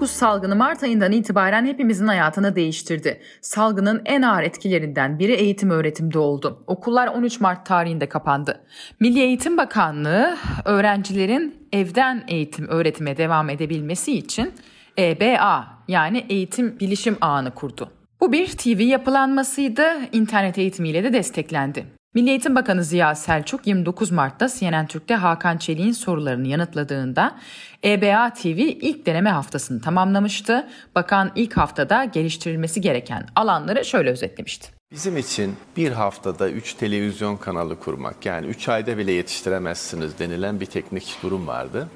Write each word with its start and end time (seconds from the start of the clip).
Covid-19 0.00 0.06
salgını 0.06 0.56
Mart 0.56 0.82
ayından 0.82 1.12
itibaren 1.12 1.66
hepimizin 1.66 2.06
hayatını 2.06 2.56
değiştirdi. 2.56 3.20
Salgının 3.40 4.02
en 4.04 4.22
ağır 4.22 4.42
etkilerinden 4.42 5.18
biri 5.18 5.32
eğitim 5.32 5.70
öğretimde 5.70 6.18
oldu. 6.18 6.64
Okullar 6.66 7.06
13 7.06 7.40
Mart 7.40 7.66
tarihinde 7.66 8.08
kapandı. 8.08 8.60
Milli 9.00 9.20
Eğitim 9.20 9.56
Bakanlığı 9.56 10.36
öğrencilerin 10.64 11.68
evden 11.72 12.24
eğitim 12.28 12.68
öğretime 12.68 13.16
devam 13.16 13.50
edebilmesi 13.50 14.12
için 14.12 14.52
EBA 14.98 15.66
yani 15.88 16.26
Eğitim 16.28 16.80
Bilişim 16.80 17.16
Ağını 17.20 17.50
kurdu. 17.50 17.90
Bu 18.20 18.32
bir 18.32 18.46
TV 18.46 18.80
yapılanmasıydı, 18.80 19.84
internet 20.12 20.58
eğitimiyle 20.58 21.04
de 21.04 21.12
desteklendi. 21.12 21.99
Milli 22.14 22.30
Eğitim 22.30 22.54
Bakanı 22.54 22.84
Ziya 22.84 23.14
Selçuk 23.14 23.66
29 23.66 24.10
Mart'ta 24.10 24.48
CNN 24.48 24.86
Türk'te 24.86 25.14
Hakan 25.14 25.58
Çelik'in 25.58 25.92
sorularını 25.92 26.48
yanıtladığında 26.48 27.38
EBA 27.84 28.32
TV 28.32 28.46
ilk 28.58 29.06
deneme 29.06 29.30
haftasını 29.30 29.80
tamamlamıştı. 29.80 30.68
Bakan 30.94 31.32
ilk 31.34 31.56
haftada 31.56 32.04
geliştirilmesi 32.04 32.80
gereken 32.80 33.26
alanları 33.36 33.84
şöyle 33.84 34.10
özetlemişti. 34.10 34.68
Bizim 34.92 35.16
için 35.16 35.56
bir 35.76 35.92
haftada 35.92 36.50
3 36.50 36.74
televizyon 36.74 37.36
kanalı 37.36 37.80
kurmak 37.80 38.26
yani 38.26 38.46
3 38.46 38.68
ayda 38.68 38.98
bile 38.98 39.12
yetiştiremezsiniz 39.12 40.18
denilen 40.18 40.60
bir 40.60 40.66
teknik 40.66 41.16
durum 41.22 41.46
vardı. 41.46 41.88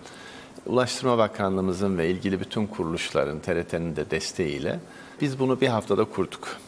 Ulaştırma 0.67 1.19
Bakanlığımızın 1.19 1.99
ve 1.99 2.11
ilgili 2.11 2.41
bütün 2.41 2.67
kuruluşların, 2.67 3.41
TRT'nin 3.41 3.97
de 3.97 4.11
desteğiyle 4.11 4.81
biz 5.21 5.39
bunu 5.39 5.61
bir 5.61 5.69
haftada 5.69 6.05
kurduk. 6.05 6.59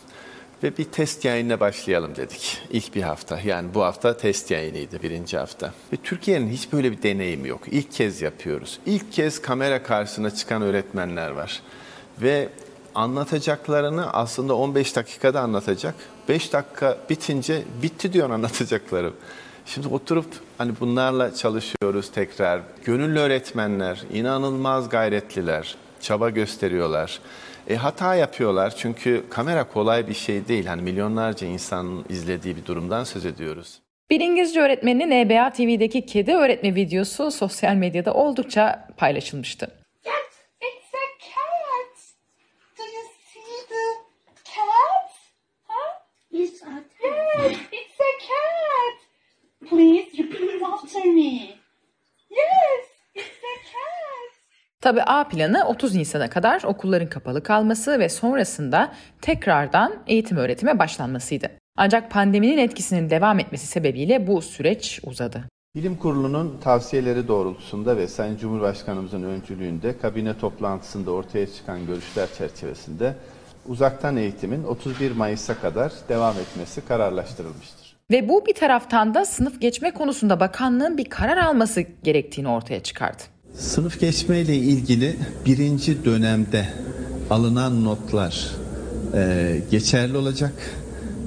Ve 0.62 0.76
bir 0.78 0.84
test 0.84 1.24
yayınına 1.24 1.60
başlayalım 1.60 2.16
dedik. 2.16 2.62
İlk 2.70 2.94
bir 2.94 3.02
hafta. 3.02 3.40
Yani 3.44 3.74
bu 3.74 3.82
hafta 3.82 4.16
test 4.16 4.50
yayınıydı 4.50 5.02
birinci 5.02 5.38
hafta. 5.38 5.72
Ve 5.92 5.96
Türkiye'nin 5.96 6.50
hiç 6.50 6.72
böyle 6.72 6.92
bir 6.92 7.02
deneyimi 7.02 7.48
yok. 7.48 7.60
İlk 7.66 7.92
kez 7.92 8.22
yapıyoruz. 8.22 8.78
İlk 8.86 9.12
kez 9.12 9.42
kamera 9.42 9.82
karşısına 9.82 10.30
çıkan 10.30 10.62
öğretmenler 10.62 11.30
var. 11.30 11.62
Ve 12.22 12.48
anlatacaklarını 12.94 14.12
aslında 14.12 14.54
15 14.54 14.96
dakikada 14.96 15.40
anlatacak. 15.40 15.94
5 16.28 16.52
dakika 16.52 16.98
bitince 17.10 17.62
bitti 17.82 18.12
diyor 18.12 18.30
anlatacaklarım. 18.30 19.14
Şimdi 19.66 19.88
oturup 19.88 20.26
hani 20.58 20.72
bunlarla 20.80 21.34
çalışıyoruz 21.34 22.12
tekrar. 22.12 22.60
Gönüllü 22.84 23.18
öğretmenler, 23.18 24.04
inanılmaz 24.12 24.88
gayretliler, 24.88 25.76
çaba 26.00 26.30
gösteriyorlar. 26.30 27.20
E, 27.68 27.76
hata 27.76 28.14
yapıyorlar 28.14 28.74
çünkü 28.76 29.24
kamera 29.30 29.64
kolay 29.64 30.08
bir 30.08 30.14
şey 30.14 30.48
değil. 30.48 30.66
Hani 30.66 30.82
milyonlarca 30.82 31.46
insanın 31.46 32.04
izlediği 32.08 32.56
bir 32.56 32.64
durumdan 32.66 33.04
söz 33.04 33.26
ediyoruz. 33.26 33.78
Bir 34.10 34.20
İngilizce 34.20 34.60
öğretmeninin 34.60 35.10
EBA 35.10 35.50
TV'deki 35.52 36.06
kedi 36.06 36.32
öğretme 36.32 36.74
videosu 36.74 37.30
sosyal 37.30 37.74
medyada 37.74 38.14
oldukça 38.14 38.88
paylaşılmıştı. 38.96 39.70
Tabi 54.86 55.02
A 55.02 55.28
planı 55.28 55.64
30 55.64 55.94
Nisan'a 55.94 56.30
kadar 56.30 56.62
okulların 56.62 57.08
kapalı 57.08 57.42
kalması 57.42 57.98
ve 57.98 58.08
sonrasında 58.08 58.92
tekrardan 59.20 59.94
eğitim 60.06 60.36
öğretime 60.36 60.78
başlanmasıydı. 60.78 61.50
Ancak 61.76 62.10
pandeminin 62.10 62.58
etkisinin 62.58 63.10
devam 63.10 63.38
etmesi 63.38 63.66
sebebiyle 63.66 64.26
bu 64.26 64.42
süreç 64.42 65.00
uzadı. 65.04 65.44
Bilim 65.74 65.96
Kurulu'nun 65.96 66.58
tavsiyeleri 66.60 67.28
doğrultusunda 67.28 67.96
ve 67.96 68.08
Sayın 68.08 68.36
Cumhurbaşkanımızın 68.36 69.22
öncülüğünde 69.22 69.98
kabine 69.98 70.38
toplantısında 70.38 71.10
ortaya 71.10 71.46
çıkan 71.46 71.86
görüşler 71.86 72.28
çerçevesinde 72.38 73.14
uzaktan 73.68 74.16
eğitimin 74.16 74.64
31 74.64 75.12
Mayıs'a 75.12 75.60
kadar 75.60 75.92
devam 76.08 76.34
etmesi 76.38 76.86
kararlaştırılmıştır. 76.88 77.96
Ve 78.10 78.28
bu 78.28 78.46
bir 78.46 78.54
taraftan 78.54 79.14
da 79.14 79.24
sınıf 79.24 79.60
geçme 79.60 79.90
konusunda 79.90 80.40
bakanlığın 80.40 80.98
bir 80.98 81.04
karar 81.04 81.36
alması 81.36 81.80
gerektiğini 82.02 82.48
ortaya 82.48 82.82
çıkardı. 82.82 83.22
Sınıf 83.58 84.00
geçme 84.00 84.40
ile 84.40 84.56
ilgili 84.56 85.16
birinci 85.46 86.04
dönemde 86.04 86.66
alınan 87.30 87.84
notlar 87.84 88.50
e, 89.14 89.56
geçerli 89.70 90.16
olacak 90.16 90.52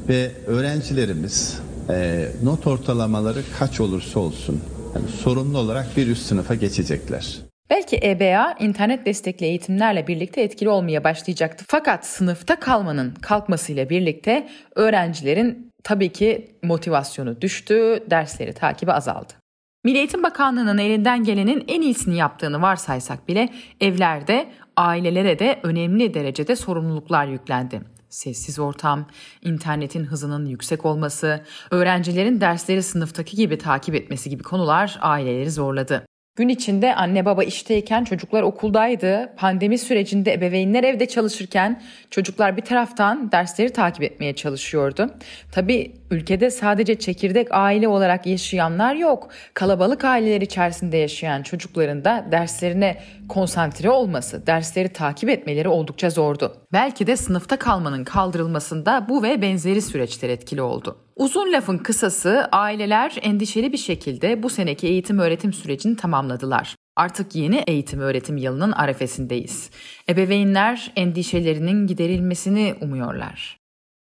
ve 0.09 0.31
öğrencilerimiz 0.47 1.59
e, 1.89 2.27
not 2.43 2.67
ortalamaları 2.67 3.39
kaç 3.59 3.79
olursa 3.79 4.19
olsun 4.19 4.61
yani 4.95 5.07
sorumlu 5.07 5.57
olarak 5.57 5.97
bir 5.97 6.07
üst 6.07 6.25
sınıfa 6.25 6.55
geçecekler. 6.55 7.37
Belki 7.69 7.99
EBA 8.03 8.55
internet 8.59 9.05
destekli 9.05 9.45
eğitimlerle 9.45 10.07
birlikte 10.07 10.41
etkili 10.41 10.69
olmaya 10.69 11.03
başlayacaktı. 11.03 11.65
Fakat 11.67 12.05
sınıfta 12.05 12.59
kalmanın 12.59 13.13
kalkmasıyla 13.21 13.89
birlikte 13.89 14.49
öğrencilerin 14.75 15.71
tabii 15.83 16.09
ki 16.09 16.55
motivasyonu 16.63 17.41
düştü, 17.41 18.03
dersleri 18.09 18.53
takibi 18.53 18.91
azaldı. 18.91 19.38
Milli 19.83 19.97
Eğitim 19.97 20.23
Bakanlığı'nın 20.23 20.77
elinden 20.77 21.23
gelenin 21.23 21.63
en 21.67 21.81
iyisini 21.81 22.17
yaptığını 22.17 22.61
varsaysak 22.61 23.27
bile 23.27 23.49
evlerde 23.81 24.51
ailelere 24.77 25.39
de 25.39 25.59
önemli 25.63 26.13
derecede 26.13 26.55
sorumluluklar 26.55 27.27
yüklendi. 27.27 27.81
Sessiz 28.09 28.59
ortam, 28.59 29.07
internetin 29.41 30.03
hızının 30.03 30.45
yüksek 30.45 30.85
olması, 30.85 31.43
öğrencilerin 31.71 32.41
dersleri 32.41 32.83
sınıftaki 32.83 33.37
gibi 33.37 33.57
takip 33.57 33.95
etmesi 33.95 34.29
gibi 34.29 34.43
konular 34.43 34.97
aileleri 35.01 35.51
zorladı. 35.51 36.05
Gün 36.39 36.49
içinde 36.49 36.95
anne 36.95 37.25
baba 37.25 37.43
işteyken 37.43 38.03
çocuklar 38.03 38.43
okuldaydı. 38.43 39.29
Pandemi 39.37 39.77
sürecinde 39.77 40.33
ebeveynler 40.33 40.83
evde 40.83 41.05
çalışırken 41.05 41.81
çocuklar 42.09 42.57
bir 42.57 42.61
taraftan 42.61 43.31
dersleri 43.31 43.69
takip 43.69 44.03
etmeye 44.03 44.35
çalışıyordu. 44.35 45.09
Tabi 45.51 45.91
ülkede 46.11 46.51
sadece 46.51 46.95
çekirdek 46.95 47.47
aile 47.51 47.87
olarak 47.87 48.25
yaşayanlar 48.25 48.95
yok. 48.95 49.29
Kalabalık 49.53 50.05
aileler 50.05 50.41
içerisinde 50.41 50.97
yaşayan 50.97 51.43
çocukların 51.43 52.05
da 52.05 52.25
derslerine 52.31 52.97
konsantre 53.29 53.89
olması, 53.89 54.47
dersleri 54.47 54.89
takip 54.89 55.29
etmeleri 55.29 55.67
oldukça 55.67 56.09
zordu. 56.09 56.55
Belki 56.73 57.07
de 57.07 57.17
sınıfta 57.17 57.59
kalmanın 57.59 58.03
kaldırılmasında 58.03 59.05
bu 59.09 59.23
ve 59.23 59.41
benzeri 59.41 59.81
süreçler 59.81 60.29
etkili 60.29 60.61
oldu. 60.61 60.97
Uzun 61.15 61.53
lafın 61.53 61.77
kısası 61.77 62.49
aileler 62.51 63.17
endişeli 63.21 63.73
bir 63.73 63.77
şekilde 63.77 64.43
bu 64.43 64.49
seneki 64.49 64.87
eğitim 64.87 65.19
öğretim 65.19 65.53
sürecini 65.53 65.95
tamamladılar. 65.95 66.75
Artık 66.95 67.35
yeni 67.35 67.63
eğitim 67.67 67.99
öğretim 67.99 68.37
yılının 68.37 68.71
arefesindeyiz. 68.71 69.69
Ebeveynler 70.09 70.91
endişelerinin 70.95 71.87
giderilmesini 71.87 72.75
umuyorlar. 72.81 73.58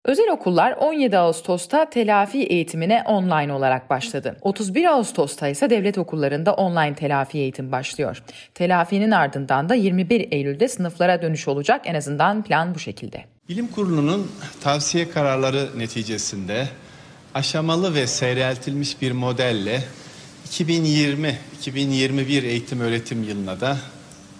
Özel 0.04 0.30
okullar 0.30 0.72
17 0.72 1.18
Ağustos'ta 1.18 1.90
telafi 1.90 2.38
eğitimine 2.38 3.02
online 3.06 3.52
olarak 3.52 3.90
başladı. 3.90 4.36
31 4.40 4.84
Ağustos'ta 4.84 5.48
ise 5.48 5.70
devlet 5.70 5.98
okullarında 5.98 6.54
online 6.54 6.94
telafi 6.94 7.38
eğitim 7.38 7.72
başlıyor. 7.72 8.22
Telafinin 8.54 9.10
ardından 9.10 9.68
da 9.68 9.74
21 9.74 10.32
Eylül'de 10.32 10.68
sınıflara 10.68 11.22
dönüş 11.22 11.48
olacak. 11.48 11.80
En 11.84 11.94
azından 11.94 12.42
plan 12.42 12.74
bu 12.74 12.78
şekilde. 12.78 13.24
Bilim 13.48 13.66
Kurulu'nun 13.66 14.30
tavsiye 14.62 15.10
kararları 15.10 15.68
neticesinde 15.78 16.68
aşamalı 17.34 17.94
ve 17.94 18.06
seyreltilmiş 18.06 19.02
bir 19.02 19.12
modelle 19.12 19.82
2020-2021 20.48 22.46
eğitim 22.46 22.80
öğretim 22.80 23.22
yılına 23.22 23.60
da 23.60 23.76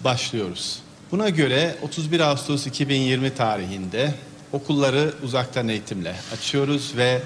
başlıyoruz. 0.05 0.83
Buna 1.11 1.29
göre 1.29 1.75
31 1.83 2.21
Ağustos 2.21 2.67
2020 2.67 3.35
tarihinde 3.35 4.11
okulları 4.53 5.15
uzaktan 5.23 5.69
eğitimle 5.69 6.15
açıyoruz 6.35 6.97
ve 6.97 7.23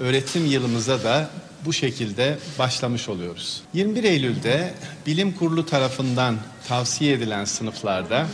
öğretim 0.00 0.46
yılımıza 0.46 1.04
da 1.04 1.30
bu 1.64 1.72
şekilde 1.72 2.38
başlamış 2.58 3.08
oluyoruz. 3.08 3.62
21 3.74 4.04
Eylül'de 4.04 4.74
Bilim 5.06 5.32
Kurulu 5.32 5.66
tarafından 5.66 6.36
tavsiye 6.68 7.12
edilen 7.12 7.44
sınıflarda 7.44 8.26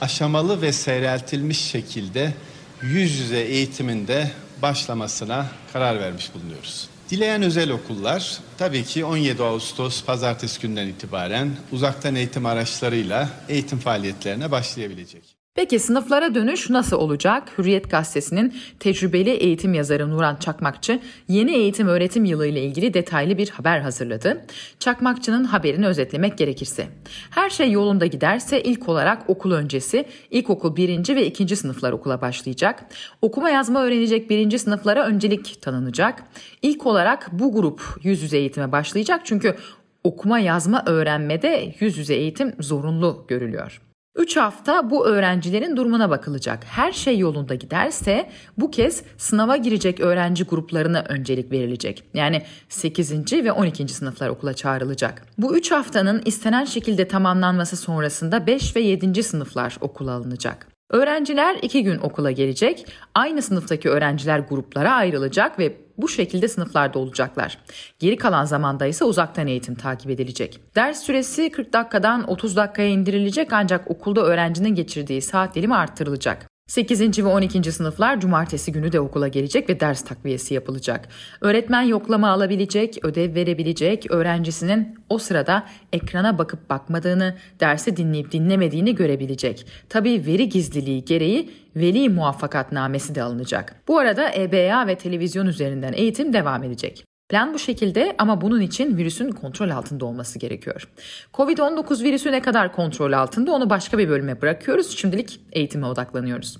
aşamalı 0.00 0.62
ve 0.62 0.72
seyreltilmiş 0.72 1.58
şekilde 1.58 2.34
yüz 2.82 3.18
yüze 3.18 3.40
eğitiminde 3.40 4.30
başlamasına 4.62 5.46
karar 5.72 6.00
vermiş 6.00 6.34
bulunuyoruz. 6.34 6.88
Dileyen 7.10 7.42
özel 7.42 7.70
okullar 7.70 8.38
tabii 8.58 8.84
ki 8.84 9.04
17 9.04 9.42
Ağustos 9.42 10.04
pazartesi 10.04 10.60
günden 10.60 10.86
itibaren 10.86 11.56
uzaktan 11.72 12.14
eğitim 12.14 12.46
araçlarıyla 12.46 13.28
eğitim 13.48 13.78
faaliyetlerine 13.78 14.50
başlayabilecek. 14.50 15.33
Peki 15.56 15.78
sınıflara 15.78 16.34
dönüş 16.34 16.70
nasıl 16.70 16.96
olacak? 16.96 17.58
Hürriyet 17.58 17.90
Gazetesi'nin 17.90 18.54
tecrübeli 18.80 19.30
eğitim 19.30 19.74
yazarı 19.74 20.10
Nuran 20.10 20.36
Çakmakçı 20.36 21.00
yeni 21.28 21.52
eğitim 21.52 21.88
öğretim 21.88 22.24
yılı 22.24 22.46
ile 22.46 22.62
ilgili 22.62 22.94
detaylı 22.94 23.38
bir 23.38 23.50
haber 23.50 23.80
hazırladı. 23.80 24.44
Çakmakçı'nın 24.78 25.44
haberini 25.44 25.86
özetlemek 25.86 26.38
gerekirse. 26.38 26.86
Her 27.30 27.50
şey 27.50 27.70
yolunda 27.70 28.06
giderse 28.06 28.62
ilk 28.62 28.88
olarak 28.88 29.30
okul 29.30 29.52
öncesi 29.52 30.04
ilkokul 30.30 30.76
1. 30.76 31.16
ve 31.16 31.26
2. 31.26 31.56
sınıflar 31.56 31.92
okula 31.92 32.20
başlayacak. 32.20 32.84
Okuma 33.22 33.50
yazma 33.50 33.82
öğrenecek 33.82 34.30
1. 34.30 34.58
sınıflara 34.58 35.06
öncelik 35.06 35.62
tanınacak. 35.62 36.22
İlk 36.62 36.86
olarak 36.86 37.28
bu 37.32 37.52
grup 37.52 37.82
yüz 38.02 38.22
yüze 38.22 38.38
eğitime 38.38 38.72
başlayacak 38.72 39.20
çünkü 39.24 39.56
okuma 40.04 40.38
yazma 40.38 40.82
öğrenmede 40.86 41.74
yüz 41.80 41.98
yüze 41.98 42.14
eğitim 42.14 42.54
zorunlu 42.60 43.24
görülüyor. 43.28 43.80
3 44.14 44.36
hafta 44.36 44.90
bu 44.90 45.06
öğrencilerin 45.06 45.76
durumuna 45.76 46.10
bakılacak. 46.10 46.64
Her 46.64 46.92
şey 46.92 47.18
yolunda 47.18 47.54
giderse 47.54 48.30
bu 48.58 48.70
kez 48.70 49.02
sınava 49.18 49.56
girecek 49.56 50.00
öğrenci 50.00 50.44
gruplarına 50.44 51.04
öncelik 51.08 51.52
verilecek. 51.52 52.04
Yani 52.14 52.42
8. 52.68 53.32
ve 53.32 53.52
12. 53.52 53.88
sınıflar 53.88 54.28
okula 54.28 54.54
çağrılacak. 54.54 55.26
Bu 55.38 55.56
3 55.56 55.70
haftanın 55.70 56.22
istenen 56.24 56.64
şekilde 56.64 57.08
tamamlanması 57.08 57.76
sonrasında 57.76 58.46
5 58.46 58.76
ve 58.76 58.80
7. 58.80 59.22
sınıflar 59.22 59.76
okula 59.80 60.12
alınacak. 60.12 60.73
Öğrenciler 60.94 61.56
iki 61.62 61.82
gün 61.82 61.98
okula 61.98 62.30
gelecek, 62.30 62.86
aynı 63.14 63.42
sınıftaki 63.42 63.88
öğrenciler 63.88 64.38
gruplara 64.38 64.92
ayrılacak 64.92 65.58
ve 65.58 65.76
bu 65.98 66.08
şekilde 66.08 66.48
sınıflarda 66.48 66.98
olacaklar. 66.98 67.58
Geri 67.98 68.16
kalan 68.16 68.44
zamanda 68.44 68.86
ise 68.86 69.04
uzaktan 69.04 69.46
eğitim 69.46 69.74
takip 69.74 70.10
edilecek. 70.10 70.60
Ders 70.76 71.02
süresi 71.02 71.50
40 71.50 71.72
dakikadan 71.72 72.30
30 72.30 72.56
dakikaya 72.56 72.88
indirilecek 72.88 73.52
ancak 73.52 73.90
okulda 73.90 74.20
öğrencinin 74.24 74.74
geçirdiği 74.74 75.22
saat 75.22 75.54
dilimi 75.54 75.74
arttırılacak. 75.74 76.53
8. 76.66 77.24
ve 77.24 77.28
12. 77.28 77.72
sınıflar 77.72 78.20
cumartesi 78.20 78.72
günü 78.72 78.92
de 78.92 79.00
okula 79.00 79.28
gelecek 79.28 79.68
ve 79.68 79.80
ders 79.80 80.04
takviyesi 80.04 80.54
yapılacak. 80.54 81.08
Öğretmen 81.40 81.82
yoklama 81.82 82.30
alabilecek, 82.30 82.98
ödev 83.02 83.34
verebilecek, 83.34 84.10
öğrencisinin 84.10 84.98
o 85.08 85.18
sırada 85.18 85.66
ekrana 85.92 86.38
bakıp 86.38 86.70
bakmadığını, 86.70 87.36
dersi 87.60 87.96
dinleyip 87.96 88.32
dinlemediğini 88.32 88.94
görebilecek. 88.94 89.66
Tabii 89.88 90.26
veri 90.26 90.48
gizliliği 90.48 91.04
gereği 91.04 91.50
veli 91.76 92.08
muvaffakatnamesi 92.08 93.14
de 93.14 93.22
alınacak. 93.22 93.76
Bu 93.88 93.98
arada 93.98 94.34
EBA 94.34 94.86
ve 94.86 94.94
televizyon 94.98 95.46
üzerinden 95.46 95.92
eğitim 95.92 96.32
devam 96.32 96.62
edecek. 96.62 97.04
Plan 97.28 97.54
bu 97.54 97.58
şekilde 97.58 98.14
ama 98.18 98.40
bunun 98.40 98.60
için 98.60 98.96
virüsün 98.96 99.30
kontrol 99.30 99.70
altında 99.70 100.04
olması 100.04 100.38
gerekiyor. 100.38 100.88
Covid-19 101.34 102.02
virüsü 102.02 102.32
ne 102.32 102.42
kadar 102.42 102.72
kontrol 102.72 103.12
altında 103.12 103.52
onu 103.52 103.70
başka 103.70 103.98
bir 103.98 104.08
bölüme 104.08 104.42
bırakıyoruz. 104.42 104.98
Şimdilik 104.98 105.40
eğitime 105.52 105.86
odaklanıyoruz. 105.86 106.58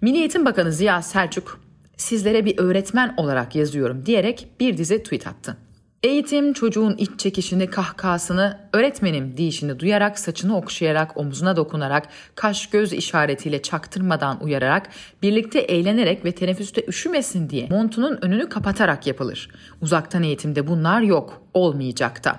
Milli 0.00 0.18
Eğitim 0.18 0.44
Bakanı 0.44 0.72
Ziya 0.72 1.02
Selçuk 1.02 1.60
sizlere 1.96 2.44
bir 2.44 2.58
öğretmen 2.58 3.14
olarak 3.16 3.54
yazıyorum 3.54 4.06
diyerek 4.06 4.46
bir 4.60 4.76
dizi 4.76 5.02
tweet 5.02 5.26
attı. 5.26 5.56
Eğitim 6.02 6.52
çocuğun 6.52 6.96
iç 6.96 7.10
çekişini, 7.18 7.66
kahkahasını, 7.66 8.58
öğretmenim 8.72 9.36
deyişini 9.36 9.78
duyarak, 9.78 10.18
saçını 10.18 10.56
okşayarak, 10.56 11.16
omzuna 11.16 11.56
dokunarak, 11.56 12.08
kaş 12.34 12.66
göz 12.66 12.92
işaretiyle 12.92 13.62
çaktırmadan 13.62 14.44
uyararak, 14.44 14.88
birlikte 15.22 15.58
eğlenerek 15.58 16.24
ve 16.24 16.32
teneffüste 16.32 16.84
üşümesin 16.88 17.50
diye 17.50 17.66
montunun 17.70 18.18
önünü 18.22 18.48
kapatarak 18.48 19.06
yapılır. 19.06 19.48
Uzaktan 19.82 20.22
eğitimde 20.22 20.66
bunlar 20.66 21.00
yok, 21.00 21.42
olmayacak 21.54 22.24
da. 22.24 22.38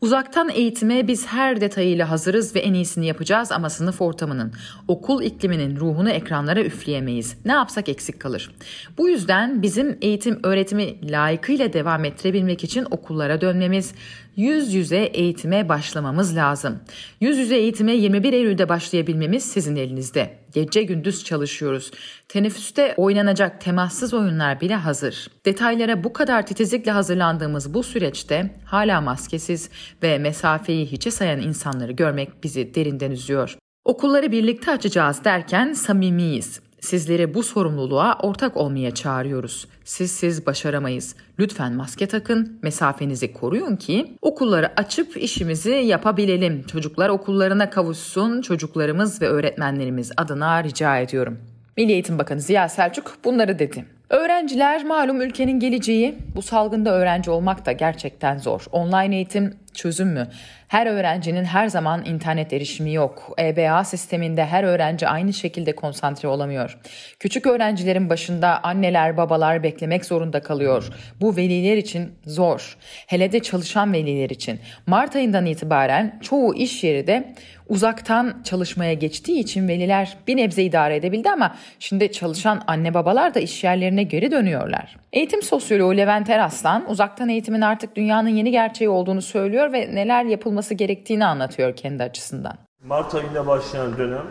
Uzaktan 0.00 0.48
eğitime 0.48 1.08
biz 1.08 1.26
her 1.26 1.60
detayıyla 1.60 2.10
hazırız 2.10 2.54
ve 2.54 2.60
en 2.60 2.74
iyisini 2.74 3.06
yapacağız 3.06 3.52
ama 3.52 3.70
sınıf 3.70 4.02
ortamının, 4.02 4.52
okul 4.88 5.22
ikliminin 5.22 5.76
ruhunu 5.76 6.10
ekranlara 6.10 6.60
üfleyemeyiz. 6.60 7.36
Ne 7.44 7.52
yapsak 7.52 7.88
eksik 7.88 8.20
kalır. 8.20 8.50
Bu 8.98 9.08
yüzden 9.08 9.62
bizim 9.62 9.98
eğitim 10.00 10.40
öğretimi 10.42 11.10
layıkıyla 11.10 11.72
devam 11.72 12.04
ettirebilmek 12.04 12.64
için 12.64 12.86
okullara 12.90 13.40
dönmemiz, 13.40 13.94
yüz 14.36 14.74
yüze 14.74 14.98
eğitime 14.98 15.68
başlamamız 15.68 16.36
lazım. 16.36 16.80
Yüz 17.20 17.38
yüze 17.38 17.56
eğitime 17.56 17.96
21 17.96 18.32
Eylül'de 18.32 18.68
başlayabilmemiz 18.68 19.44
sizin 19.44 19.76
elinizde. 19.76 20.38
Gece 20.52 20.82
gündüz 20.82 21.24
çalışıyoruz. 21.24 21.90
Teneffüste 22.28 22.94
oynanacak 22.96 23.60
temassız 23.60 24.14
oyunlar 24.14 24.60
bile 24.60 24.74
hazır. 24.74 25.28
Detaylara 25.46 26.04
bu 26.04 26.12
kadar 26.12 26.46
titizlikle 26.46 26.90
hazırlandığımız 26.90 27.74
bu 27.74 27.82
süreçte 27.82 28.54
hala 28.64 29.00
maskesiz 29.00 29.70
ve 30.02 30.18
mesafeyi 30.18 30.86
hiçe 30.86 31.10
sayan 31.10 31.40
insanları 31.40 31.92
görmek 31.92 32.44
bizi 32.44 32.74
derinden 32.74 33.10
üzüyor. 33.10 33.56
Okulları 33.84 34.32
birlikte 34.32 34.70
açacağız 34.70 35.24
derken 35.24 35.72
samimiyiz. 35.72 36.65
Sizleri 36.86 37.34
bu 37.34 37.42
sorumluluğa 37.42 38.18
ortak 38.22 38.56
olmaya 38.56 38.90
çağırıyoruz. 38.94 39.68
Siz 39.84 40.10
siz 40.10 40.46
başaramayız. 40.46 41.16
Lütfen 41.38 41.72
maske 41.72 42.06
takın, 42.06 42.58
mesafenizi 42.62 43.32
koruyun 43.32 43.76
ki 43.76 44.16
okulları 44.22 44.72
açıp 44.76 45.16
işimizi 45.16 45.70
yapabilelim. 45.70 46.62
Çocuklar 46.62 47.08
okullarına 47.08 47.70
kavuşsun, 47.70 48.42
çocuklarımız 48.42 49.22
ve 49.22 49.28
öğretmenlerimiz 49.28 50.12
adına 50.16 50.64
rica 50.64 50.98
ediyorum. 50.98 51.38
Milli 51.76 51.92
Eğitim 51.92 52.18
Bakanı 52.18 52.40
Ziya 52.40 52.68
Selçuk 52.68 53.16
bunları 53.24 53.58
dedi. 53.58 53.84
Öğrenciler 54.10 54.84
malum 54.84 55.20
ülkenin 55.20 55.60
geleceği. 55.60 56.18
Bu 56.36 56.42
salgında 56.42 56.90
öğrenci 56.90 57.30
olmak 57.30 57.66
da 57.66 57.72
gerçekten 57.72 58.38
zor. 58.38 58.64
Online 58.72 59.16
eğitim 59.16 59.56
çözüm 59.74 60.08
mü? 60.08 60.28
Her 60.68 60.86
öğrencinin 60.86 61.44
her 61.44 61.68
zaman 61.68 62.04
internet 62.04 62.52
erişimi 62.52 62.92
yok. 62.92 63.34
EBA 63.38 63.84
sisteminde 63.84 64.46
her 64.46 64.64
öğrenci 64.64 65.08
aynı 65.08 65.32
şekilde 65.32 65.74
konsantre 65.74 66.28
olamıyor. 66.28 66.78
Küçük 67.20 67.46
öğrencilerin 67.46 68.10
başında 68.10 68.60
anneler, 68.62 69.16
babalar 69.16 69.62
beklemek 69.62 70.04
zorunda 70.04 70.40
kalıyor. 70.40 70.88
Bu 71.20 71.36
veliler 71.36 71.76
için 71.76 72.12
zor. 72.26 72.76
Hele 73.06 73.32
de 73.32 73.40
çalışan 73.40 73.92
veliler 73.92 74.30
için. 74.30 74.60
Mart 74.86 75.16
ayından 75.16 75.46
itibaren 75.46 76.18
çoğu 76.22 76.54
iş 76.54 76.84
yeri 76.84 77.06
de 77.06 77.34
uzaktan 77.68 78.42
çalışmaya 78.44 78.94
geçtiği 78.94 79.40
için 79.40 79.68
veliler 79.68 80.16
bir 80.26 80.36
nebze 80.36 80.62
idare 80.62 80.96
edebildi 80.96 81.30
ama 81.30 81.56
şimdi 81.78 82.12
çalışan 82.12 82.62
anne 82.66 82.94
babalar 82.94 83.34
da 83.34 83.40
iş 83.40 83.64
yerlerine 83.64 84.02
geri 84.02 84.30
dönüyorlar. 84.30 84.96
Eğitim 85.16 85.42
sosyoloğu 85.42 85.96
Levent 85.96 86.30
Eraslan 86.30 86.90
uzaktan 86.90 87.28
eğitimin 87.28 87.60
artık 87.60 87.96
dünyanın 87.96 88.28
yeni 88.28 88.50
gerçeği 88.50 88.88
olduğunu 88.88 89.22
söylüyor 89.22 89.72
ve 89.72 89.94
neler 89.94 90.24
yapılması 90.24 90.74
gerektiğini 90.74 91.26
anlatıyor 91.26 91.76
kendi 91.76 92.02
açısından. 92.02 92.58
Mart 92.84 93.14
ayında 93.14 93.46
başlayan 93.46 93.98
dönem 93.98 94.26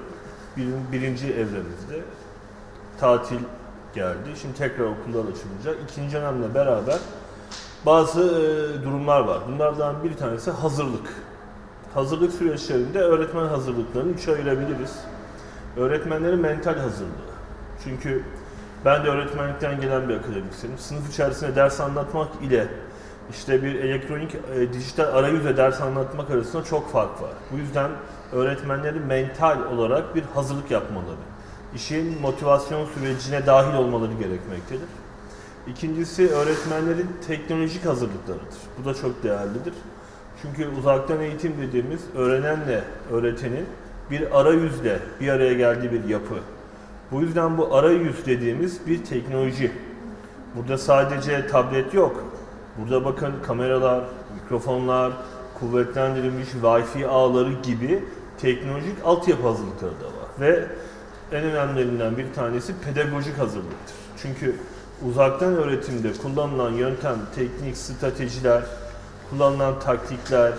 bir, 0.57 0.67
birinci 0.91 1.27
evremizde 1.27 1.99
tatil 2.99 3.39
geldi. 3.95 4.29
Şimdi 4.41 4.57
tekrar 4.57 4.85
okullar 4.85 5.23
açılacak. 5.31 5.89
İkinci 5.89 6.15
dönemle 6.15 6.55
beraber 6.55 6.97
bazı 7.85 8.21
e, 8.21 8.83
durumlar 8.83 9.21
var. 9.21 9.39
Bunlardan 9.47 10.03
bir 10.03 10.13
tanesi 10.13 10.51
hazırlık. 10.51 11.13
Hazırlık 11.93 12.33
süreçlerinde 12.33 12.99
öğretmen 12.99 13.47
hazırlıklarını 13.47 14.11
üçe 14.11 14.31
ayırabiliriz. 14.31 14.95
Öğretmenlerin 15.77 16.39
mental 16.39 16.77
hazırlığı. 16.77 17.35
Çünkü 17.83 18.23
ben 18.85 19.05
de 19.05 19.09
öğretmenlikten 19.09 19.81
gelen 19.81 20.09
bir 20.09 20.15
akademisyenim. 20.15 20.77
Sınıf 20.77 21.09
içerisinde 21.09 21.55
ders 21.55 21.81
anlatmak 21.81 22.27
ile 22.41 22.67
işte 23.31 23.63
bir 23.63 23.75
elektronik, 23.75 24.35
e, 24.35 24.73
dijital 24.73 25.03
arayüzle 25.03 25.57
ders 25.57 25.81
anlatmak 25.81 26.31
arasında 26.31 26.63
çok 26.63 26.91
fark 26.91 27.21
var. 27.21 27.31
Bu 27.51 27.57
yüzden 27.57 27.91
öğretmenlerin 28.33 29.01
mental 29.01 29.65
olarak 29.65 30.15
bir 30.15 30.23
hazırlık 30.23 30.71
yapmaları, 30.71 31.25
işin 31.75 32.21
motivasyon 32.21 32.85
sürecine 32.85 33.45
dahil 33.45 33.77
olmaları 33.77 34.13
gerekmektedir. 34.13 34.89
İkincisi 35.67 36.29
öğretmenlerin 36.29 37.09
teknolojik 37.27 37.85
hazırlıklarıdır. 37.85 38.59
Bu 38.79 38.85
da 38.85 38.93
çok 38.93 39.23
değerlidir. 39.23 39.73
Çünkü 40.41 40.67
uzaktan 40.79 41.21
eğitim 41.21 41.53
dediğimiz 41.61 42.01
öğrenenle 42.15 42.83
öğretenin 43.11 43.65
bir 44.11 44.39
arayüzle 44.39 44.99
bir 45.21 45.29
araya 45.29 45.53
geldiği 45.53 45.91
bir 45.91 46.03
yapı. 46.03 46.35
Bu 47.11 47.21
yüzden 47.21 47.57
bu 47.57 47.75
arayüz 47.75 48.25
dediğimiz 48.25 48.87
bir 48.87 49.05
teknoloji. 49.05 49.71
Burada 50.55 50.77
sadece 50.77 51.47
tablet 51.47 51.93
yok. 51.93 52.23
Burada 52.77 53.05
bakın 53.05 53.33
kameralar, 53.47 54.03
mikrofonlar, 54.41 55.13
kuvvetlendirilmiş 55.59 56.47
Wi-Fi 56.61 57.07
ağları 57.07 57.53
gibi 57.63 58.03
teknolojik 58.37 58.95
altyapı 59.05 59.47
hazırlıkları 59.47 59.91
da 59.91 60.05
var. 60.05 60.29
Ve 60.39 60.65
en 61.31 61.43
önemlilerinden 61.43 62.17
bir 62.17 62.33
tanesi 62.33 62.73
pedagojik 62.79 63.39
hazırlıktır. 63.39 63.95
Çünkü 64.21 64.55
uzaktan 65.09 65.55
öğretimde 65.55 66.13
kullanılan 66.13 66.71
yöntem, 66.71 67.15
teknik, 67.35 67.77
stratejiler, 67.77 68.63
kullanılan 69.29 69.79
taktikler 69.79 70.53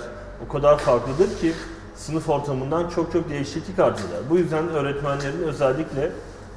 o 0.46 0.52
kadar 0.52 0.78
farklıdır 0.78 1.38
ki 1.38 1.52
sınıf 1.96 2.28
ortamından 2.28 2.88
çok 2.88 3.12
çok 3.12 3.28
değişiklik 3.28 3.78
arz 3.78 3.98
eder. 3.98 4.20
Bu 4.30 4.36
yüzden 4.36 4.68
öğretmenlerin 4.68 5.42
özellikle 5.42 6.12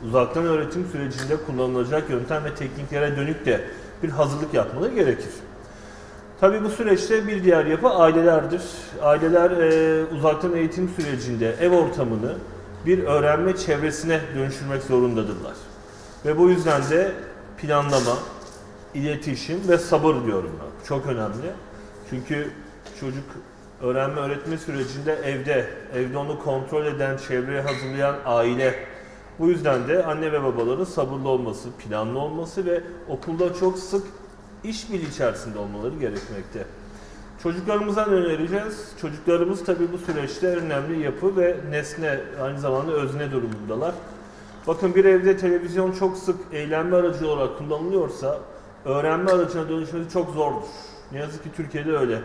uzaktan 0.08 0.46
öğretim 0.46 0.86
sürecinde 0.92 1.38
kullanılacak 1.48 2.10
yöntem 2.10 2.44
ve 2.44 2.56
tekniklere 2.56 3.18
dönük 3.18 3.46
de 3.46 3.62
bir 4.04 4.10
hazırlık 4.10 4.54
yapmaları 4.54 4.94
gerekir. 4.94 5.32
Tabii 6.40 6.64
bu 6.64 6.70
süreçte 6.70 7.28
bir 7.28 7.44
diğer 7.44 7.66
yapı 7.66 7.90
ailelerdir. 7.90 8.62
Aileler 9.02 9.52
e, 9.52 10.04
uzaktan 10.06 10.56
eğitim 10.56 10.90
sürecinde 10.90 11.56
ev 11.62 11.72
ortamını 11.72 12.36
bir 12.86 13.04
öğrenme 13.04 13.56
çevresine 13.56 14.22
dönüştürmek 14.36 14.84
zorundadırlar. 14.84 15.54
Ve 16.26 16.38
bu 16.38 16.50
yüzden 16.50 16.82
de 16.90 17.12
planlama, 17.58 18.18
iletişim 18.94 19.60
ve 19.68 19.78
sabır 19.78 20.16
diyorum 20.26 20.52
ben. 20.60 20.86
Çok 20.88 21.08
önemli. 21.08 21.52
Çünkü 22.10 22.52
çocuk 23.00 23.26
öğrenme 23.82 24.22
öğretme 24.22 24.58
sürecinde 24.58 25.14
evde, 25.14 25.66
evde 25.96 26.18
onu 26.18 26.40
kontrol 26.40 26.86
eden, 26.86 27.18
çevreye 27.28 27.62
hazırlayan 27.62 28.16
aile. 28.26 28.76
Bu 29.40 29.48
yüzden 29.48 29.88
de 29.88 30.06
anne 30.06 30.32
ve 30.32 30.44
babaların 30.44 30.84
sabırlı 30.84 31.30
olması, 31.30 31.72
planlı 31.72 32.20
olması 32.20 32.66
ve 32.66 32.84
okulda 33.10 33.54
çok 33.54 33.80
sık 33.80 34.08
işbirliği 34.64 35.10
içerisinde 35.10 35.60
olmaları 35.60 35.96
gerekmekte. 35.96 36.66
Çocuklarımıza 37.44 38.06
önereceğiz? 38.06 38.92
Çocuklarımız 39.02 39.66
tabii 39.66 39.92
bu 39.94 39.98
süreçte 39.98 40.48
önemli 40.48 41.04
yapı 41.04 41.38
ve 41.38 41.58
nesne, 41.70 42.20
aynı 42.42 42.60
zamanda 42.60 42.92
özne 42.92 43.32
durumundalar. 43.32 43.94
Bakın 44.68 44.96
bir 44.96 45.06
evde 45.06 45.38
televizyon 45.38 45.92
çok 45.92 46.18
sık 46.18 46.36
eğlenme 46.54 46.96
aracı 46.96 47.28
olarak 47.28 47.58
kullanılıyorsa 47.58 48.40
öğrenme 48.86 49.32
aracına 49.32 49.70
dönüşmesi 49.70 50.10
çok 50.14 50.34
zordur. 50.34 50.68
Ne 51.12 51.20
yazık 51.20 51.44
ki 51.44 51.50
Türkiye'de 51.56 51.98
öyle. 51.98 52.22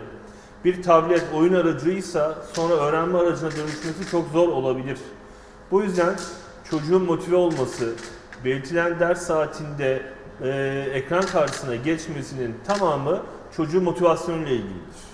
Bir 0.65 0.83
tablet 0.83 1.23
oyun 1.35 1.53
aracıysa 1.53 2.35
sonra 2.53 2.73
öğrenme 2.73 3.17
aracına 3.17 3.51
dönüşmesi 3.51 4.11
çok 4.11 4.27
zor 4.27 4.47
olabilir. 4.47 4.97
Bu 5.71 5.83
yüzden 5.83 6.15
çocuğun 6.69 7.03
motive 7.03 7.35
olması, 7.35 7.93
belirtilen 8.45 8.99
ders 8.99 9.21
saatinde 9.21 10.01
e, 10.41 10.49
ekran 10.93 11.21
karşısına 11.21 11.75
geçmesinin 11.75 12.55
tamamı 12.67 13.21
çocuğun 13.57 13.83
motivasyonuyla 13.83 14.51
ilgilidir. 14.51 15.05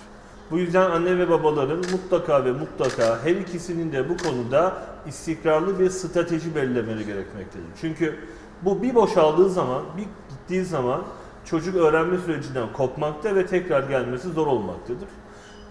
Bu 0.50 0.58
yüzden 0.58 0.90
anne 0.90 1.18
ve 1.18 1.30
babaların 1.30 1.82
mutlaka 1.92 2.44
ve 2.44 2.52
mutlaka 2.52 3.18
her 3.24 3.36
ikisinin 3.36 3.92
de 3.92 4.08
bu 4.08 4.16
konuda 4.16 4.72
istikrarlı 5.06 5.78
bir 5.78 5.90
strateji 5.90 6.54
belirlemeleri 6.54 7.06
gerekmektedir. 7.06 7.66
Çünkü 7.80 8.18
bu 8.62 8.82
bir 8.82 8.94
boşaldığı 8.94 9.50
zaman, 9.50 9.82
bir 9.96 10.06
gittiği 10.30 10.64
zaman 10.64 11.02
çocuk 11.44 11.76
öğrenme 11.76 12.18
sürecinden 12.18 12.72
kopmakta 12.72 13.34
ve 13.34 13.46
tekrar 13.46 13.82
gelmesi 13.82 14.28
zor 14.28 14.46
olmaktadır. 14.46 15.08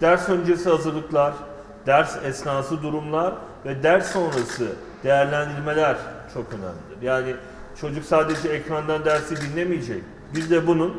Ders 0.00 0.28
öncesi 0.28 0.70
hazırlıklar, 0.70 1.34
ders 1.86 2.24
esnası 2.24 2.82
durumlar 2.82 3.34
ve 3.64 3.82
ders 3.82 4.12
sonrası 4.12 4.66
değerlendirmeler 5.04 5.96
çok 6.34 6.46
önemlidir. 6.52 7.02
Yani 7.02 7.34
çocuk 7.80 8.04
sadece 8.04 8.48
ekrandan 8.48 9.04
dersi 9.04 9.36
dinlemeyecek. 9.36 10.02
Biz 10.34 10.50
de 10.50 10.66
bunun 10.66 10.96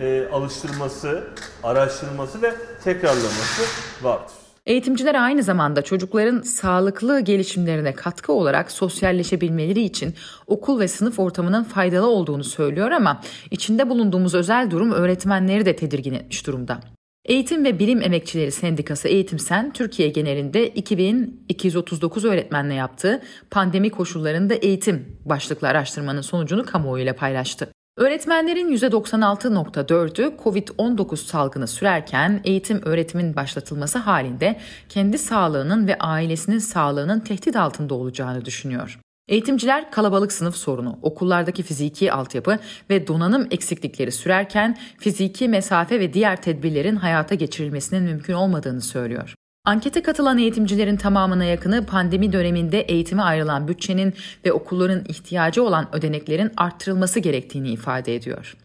e, 0.00 0.28
alıştırması, 0.32 1.24
araştırması 1.62 2.42
ve 2.42 2.54
tekrarlaması 2.84 3.62
vardır. 4.02 4.32
Eğitimciler 4.66 5.14
aynı 5.14 5.42
zamanda 5.42 5.82
çocukların 5.82 6.42
sağlıklı 6.42 7.20
gelişimlerine 7.20 7.94
katkı 7.94 8.32
olarak 8.32 8.70
sosyalleşebilmeleri 8.70 9.82
için 9.82 10.14
okul 10.46 10.80
ve 10.80 10.88
sınıf 10.88 11.18
ortamının 11.18 11.64
faydalı 11.64 12.06
olduğunu 12.06 12.44
söylüyor 12.44 12.90
ama 12.90 13.20
içinde 13.50 13.90
bulunduğumuz 13.90 14.34
özel 14.34 14.70
durum 14.70 14.92
öğretmenleri 14.92 15.66
de 15.66 15.76
tedirgin 15.76 16.14
etmiş 16.14 16.46
durumda. 16.46 16.80
Eğitim 17.24 17.64
ve 17.64 17.78
Bilim 17.78 18.02
Emekçileri 18.02 18.52
Sendikası 18.52 19.08
Eğitimsen 19.08 19.72
Türkiye 19.72 20.08
genelinde 20.08 20.68
2239 20.68 22.24
öğretmenle 22.24 22.74
yaptığı 22.74 23.22
pandemi 23.50 23.90
koşullarında 23.90 24.54
eğitim 24.54 25.16
başlıklı 25.24 25.68
araştırmanın 25.68 26.20
sonucunu 26.20 26.66
kamuoyuyla 26.66 27.16
paylaştı. 27.16 27.68
Öğretmenlerin 27.96 28.76
%96.4'ü 28.76 30.36
COVID-19 30.44 31.16
salgını 31.16 31.66
sürerken 31.66 32.40
eğitim 32.44 32.80
öğretimin 32.84 33.36
başlatılması 33.36 33.98
halinde 33.98 34.60
kendi 34.88 35.18
sağlığının 35.18 35.86
ve 35.86 35.98
ailesinin 35.98 36.58
sağlığının 36.58 37.20
tehdit 37.20 37.56
altında 37.56 37.94
olacağını 37.94 38.44
düşünüyor. 38.44 38.98
Eğitimciler 39.28 39.90
kalabalık 39.90 40.32
sınıf 40.32 40.56
sorunu, 40.56 40.98
okullardaki 41.02 41.62
fiziki 41.62 42.12
altyapı 42.12 42.58
ve 42.90 43.06
donanım 43.06 43.46
eksiklikleri 43.50 44.12
sürerken 44.12 44.78
fiziki 44.98 45.48
mesafe 45.48 46.00
ve 46.00 46.12
diğer 46.12 46.42
tedbirlerin 46.42 46.96
hayata 46.96 47.34
geçirilmesinin 47.34 48.02
mümkün 48.02 48.34
olmadığını 48.34 48.80
söylüyor. 48.80 49.34
Ankete 49.64 50.02
katılan 50.02 50.38
eğitimcilerin 50.38 50.96
tamamına 50.96 51.44
yakını 51.44 51.86
pandemi 51.86 52.32
döneminde 52.32 52.80
eğitime 52.80 53.22
ayrılan 53.22 53.68
bütçenin 53.68 54.14
ve 54.44 54.52
okulların 54.52 55.04
ihtiyacı 55.08 55.62
olan 55.64 55.88
ödeneklerin 55.92 56.50
arttırılması 56.56 57.20
gerektiğini 57.20 57.70
ifade 57.70 58.14
ediyor. 58.14 58.56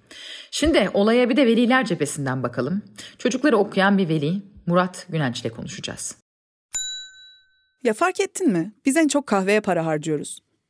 Şimdi 0.51 0.89
olaya 0.93 1.29
bir 1.29 1.35
de 1.37 1.45
veliler 1.45 1.85
cephesinden 1.85 2.43
bakalım. 2.43 2.81
Çocukları 3.17 3.57
okuyan 3.57 3.97
bir 3.97 4.09
veli 4.09 4.41
Murat 4.65 5.07
Günenç 5.09 5.41
ile 5.41 5.49
konuşacağız. 5.49 6.15
Ya 7.83 7.93
fark 7.93 8.19
ettin 8.19 8.51
mi? 8.51 8.73
Biz 8.85 8.97
en 8.97 9.07
çok 9.07 9.27
kahveye 9.27 9.61
para 9.61 9.85
harcıyoruz. 9.85 10.47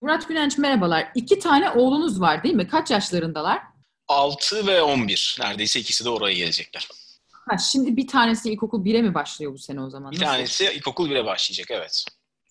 Murat 0.00 0.28
Günenç 0.28 0.58
merhabalar. 0.58 1.08
İki 1.14 1.38
tane 1.38 1.70
oğlunuz 1.70 2.20
var 2.20 2.42
değil 2.42 2.54
mi? 2.54 2.68
Kaç 2.68 2.90
yaşlarındalar? 2.90 3.58
6 4.08 4.66
ve 4.66 4.82
11. 4.82 5.36
Neredeyse 5.40 5.80
ikisi 5.80 6.04
de 6.04 6.08
oraya 6.10 6.34
gelecekler. 6.34 6.88
Ha, 7.30 7.58
şimdi 7.58 7.96
bir 7.96 8.06
tanesi 8.06 8.52
ilkokul 8.52 8.84
1'e 8.84 9.02
mi 9.02 9.14
başlıyor 9.14 9.52
bu 9.52 9.58
sene 9.58 9.80
o 9.82 9.90
zaman? 9.90 10.10
Bir 10.12 10.16
Nasıl? 10.16 10.26
tanesi 10.32 10.64
ilkokul 10.64 11.10
1'e 11.10 11.24
başlayacak 11.24 11.66
evet. 11.70 12.04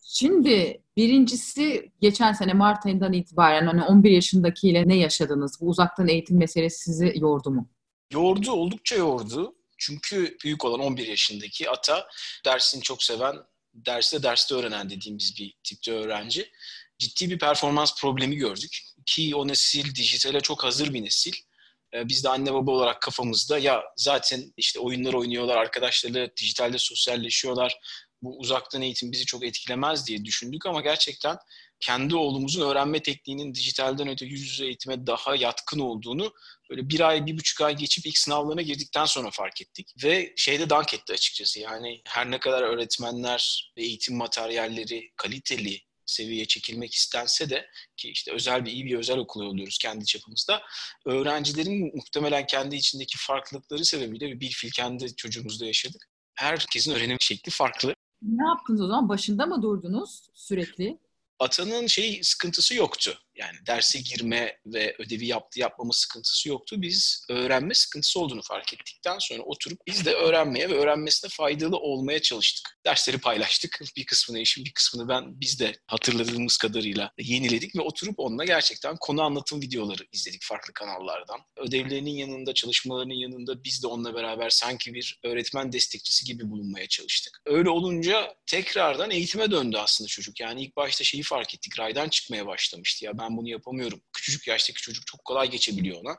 Şimdi 0.04 0.82
birincisi 0.98 1.92
geçen 2.02 2.34
sene 2.34 2.54
Mart 2.54 2.86
ayından 2.86 3.14
itibaren 3.14 3.68
hani 3.68 3.84
11 3.84 4.12
yaşındakiyle 4.12 4.88
ne 4.88 4.96
yaşadınız? 4.96 5.62
Bu 5.62 5.66
uzaktan 5.68 6.08
eğitim 6.08 6.38
meselesi 6.38 6.84
sizi 6.84 7.14
yordu 7.16 7.52
mu? 7.52 7.70
Yordu, 8.12 8.52
oldukça 8.52 8.96
yordu. 8.96 9.56
Çünkü 9.78 10.38
büyük 10.44 10.66
olan 10.66 10.80
11 10.80 11.08
yaşındaki 11.08 11.70
Ata 11.70 12.08
dersini 12.46 12.82
çok 12.82 13.04
seven, 13.04 13.36
derste 13.74 14.24
derste 14.24 14.56
öğrenen 14.56 14.90
dediğimiz 14.90 15.36
bir 15.40 15.54
tipte 15.64 15.92
öğrenci. 15.92 16.52
Ciddi 17.00 17.30
bir 17.30 17.40
performans 17.40 18.02
problemi 18.02 18.36
gördük. 18.36 18.80
Ki 19.06 19.36
o 19.36 19.48
nesil 19.48 19.96
dijitale 19.96 20.42
çok 20.42 20.64
hazır 20.64 20.94
bir 20.94 21.04
nesil. 21.04 21.34
Ee, 21.94 22.08
Biz 22.08 22.24
de 22.24 22.30
anne 22.30 22.54
baba 22.54 22.72
olarak 22.72 23.02
kafamızda 23.02 23.60
ya 23.60 23.84
zaten 23.96 24.54
işte 24.58 24.80
oyunlar 24.80 25.14
oynuyorlar, 25.14 25.58
arkadaşlarıyla 25.58 26.30
dijitalde 26.38 26.78
sosyalleşiyorlar. 26.78 27.80
Bu 28.22 28.40
uzaktan 28.40 28.82
eğitim 28.82 29.12
bizi 29.12 29.26
çok 29.26 29.46
etkilemez 29.46 30.08
diye 30.08 30.26
düşündük 30.26 30.66
ama 30.66 30.82
gerçekten 30.82 31.38
kendi 31.80 32.16
oğlumuzun 32.16 32.62
öğrenme 32.62 33.02
tekniğinin 33.02 33.54
dijitalden 33.56 34.08
öte 34.08 34.26
yüz 34.26 34.42
yüze 34.42 34.66
eğitime 34.66 35.08
daha 35.08 35.36
yatkın 35.36 35.80
olduğunu 35.80 36.34
böyle 36.70 36.90
bir 36.90 37.00
ay, 37.00 37.26
bir 37.26 37.38
buçuk 37.38 37.62
ay 37.62 37.76
geçip 37.76 38.06
ilk 38.06 38.18
sınavlarına 38.18 38.62
girdikten 38.62 39.06
sonra 39.06 39.30
fark 39.32 39.62
ettik. 39.62 39.88
Ve 40.04 40.34
şeyde 40.38 40.70
dank 40.70 40.94
etti 40.94 41.14
açıkçası 41.14 41.60
yani 41.60 42.02
her 42.06 42.32
ne 42.32 42.40
kadar 42.40 42.62
öğretmenler 42.62 43.72
ve 43.78 43.82
eğitim 43.84 44.18
materyalleri 44.18 45.12
kaliteli, 45.16 45.82
seviyeye 46.10 46.46
çekilmek 46.46 46.94
istense 46.94 47.50
de 47.50 47.70
ki 47.98 48.10
işte 48.10 48.32
özel 48.32 48.66
bir 48.66 48.72
iyi 48.72 48.86
bir 48.86 48.98
özel 48.98 49.18
okul 49.18 49.42
oluyoruz 49.42 49.78
kendi 49.78 50.06
çapımızda. 50.06 50.62
Öğrencilerin 51.06 51.96
muhtemelen 51.96 52.46
kendi 52.46 52.76
içindeki 52.76 53.18
farklılıkları 53.18 53.86
sebebiyle 53.86 54.40
bir 54.40 54.52
fil 54.52 54.72
kendi 54.72 55.16
çocuğumuzda 55.16 55.66
yaşadık. 55.66 56.06
Herkesin 56.36 56.94
öğrenim 56.94 57.18
şekli 57.20 57.50
farklı. 57.50 57.94
Ne 58.22 58.48
yaptınız 58.48 58.82
o 58.82 58.88
zaman? 58.88 59.10
Başında 59.10 59.46
mı 59.46 59.62
durdunuz 59.62 60.30
sürekli? 60.34 61.00
Atanın 61.40 61.88
şey 61.88 62.20
sıkıntısı 62.24 62.76
yoktu. 62.76 63.20
Yani 63.40 63.58
derse 63.68 64.00
girme 64.00 64.58
ve 64.66 64.96
ödevi 65.00 65.26
yaptı 65.26 65.60
yapmama 65.60 65.94
sıkıntısı 65.94 66.50
yoktu. 66.50 66.82
Biz 66.82 67.26
öğrenme 67.30 67.74
sıkıntısı 67.74 68.20
olduğunu 68.20 68.42
fark 68.42 68.74
ettikten 68.74 69.18
sonra 69.20 69.44
oturup 69.44 69.80
biz 69.88 70.06
de 70.06 70.14
öğrenmeye 70.14 70.70
ve 70.70 70.74
öğrenmesine 70.74 71.30
faydalı 71.30 71.78
olmaya 71.78 72.22
çalıştık. 72.22 72.80
Dersleri 72.86 73.18
paylaştık. 73.18 73.82
Bir 73.98 74.06
kısmını 74.06 74.40
eşim, 74.40 74.66
bir 74.66 74.74
kısmını 74.74 75.10
ben 75.10 75.42
biz 75.42 75.60
de 75.60 75.76
hatırladığımız 75.88 76.58
kadarıyla 76.58 77.12
yeniledik 77.20 77.76
ve 77.76 77.82
oturup 77.82 78.20
onunla 78.20 78.46
gerçekten 78.46 78.98
konu 79.00 79.22
anlatım 79.22 79.62
videoları 79.62 80.04
izledik 80.12 80.44
farklı 80.44 80.74
kanallardan. 80.74 81.40
Ödevlerinin 81.58 82.12
yanında, 82.12 82.54
çalışmalarının 82.54 83.14
yanında 83.14 83.64
biz 83.64 83.84
de 83.84 83.88
onunla 83.88 84.16
beraber 84.16 84.50
sanki 84.50 84.94
bir 84.94 85.20
öğretmen 85.24 85.74
destekçisi 85.74 86.26
gibi 86.26 86.50
bulunmaya 86.50 86.88
çalıştık. 86.88 87.42
Öyle 87.46 87.70
olunca 87.70 88.36
tekrardan 88.46 89.12
eğitime 89.12 89.52
döndü 89.52 89.78
aslında 89.78 90.08
çocuk. 90.08 90.40
Yani 90.40 90.62
ilk 90.64 90.76
başta 90.76 91.04
şeyi 91.04 91.24
fark 91.24 91.56
ettik. 91.56 91.80
Raydan 91.80 92.10
çıkmaya 92.10 92.48
başlamıştı. 92.48 93.06
Ya 93.06 93.18
ben 93.18 93.29
ben 93.30 93.38
bunu 93.38 93.50
yapamıyorum. 93.50 94.02
Küçücük 94.14 94.48
yaştaki 94.48 94.82
çocuk 94.82 95.08
çok 95.08 95.26
kolay 95.26 95.50
geçebiliyor 95.50 96.02
ona. 96.02 96.18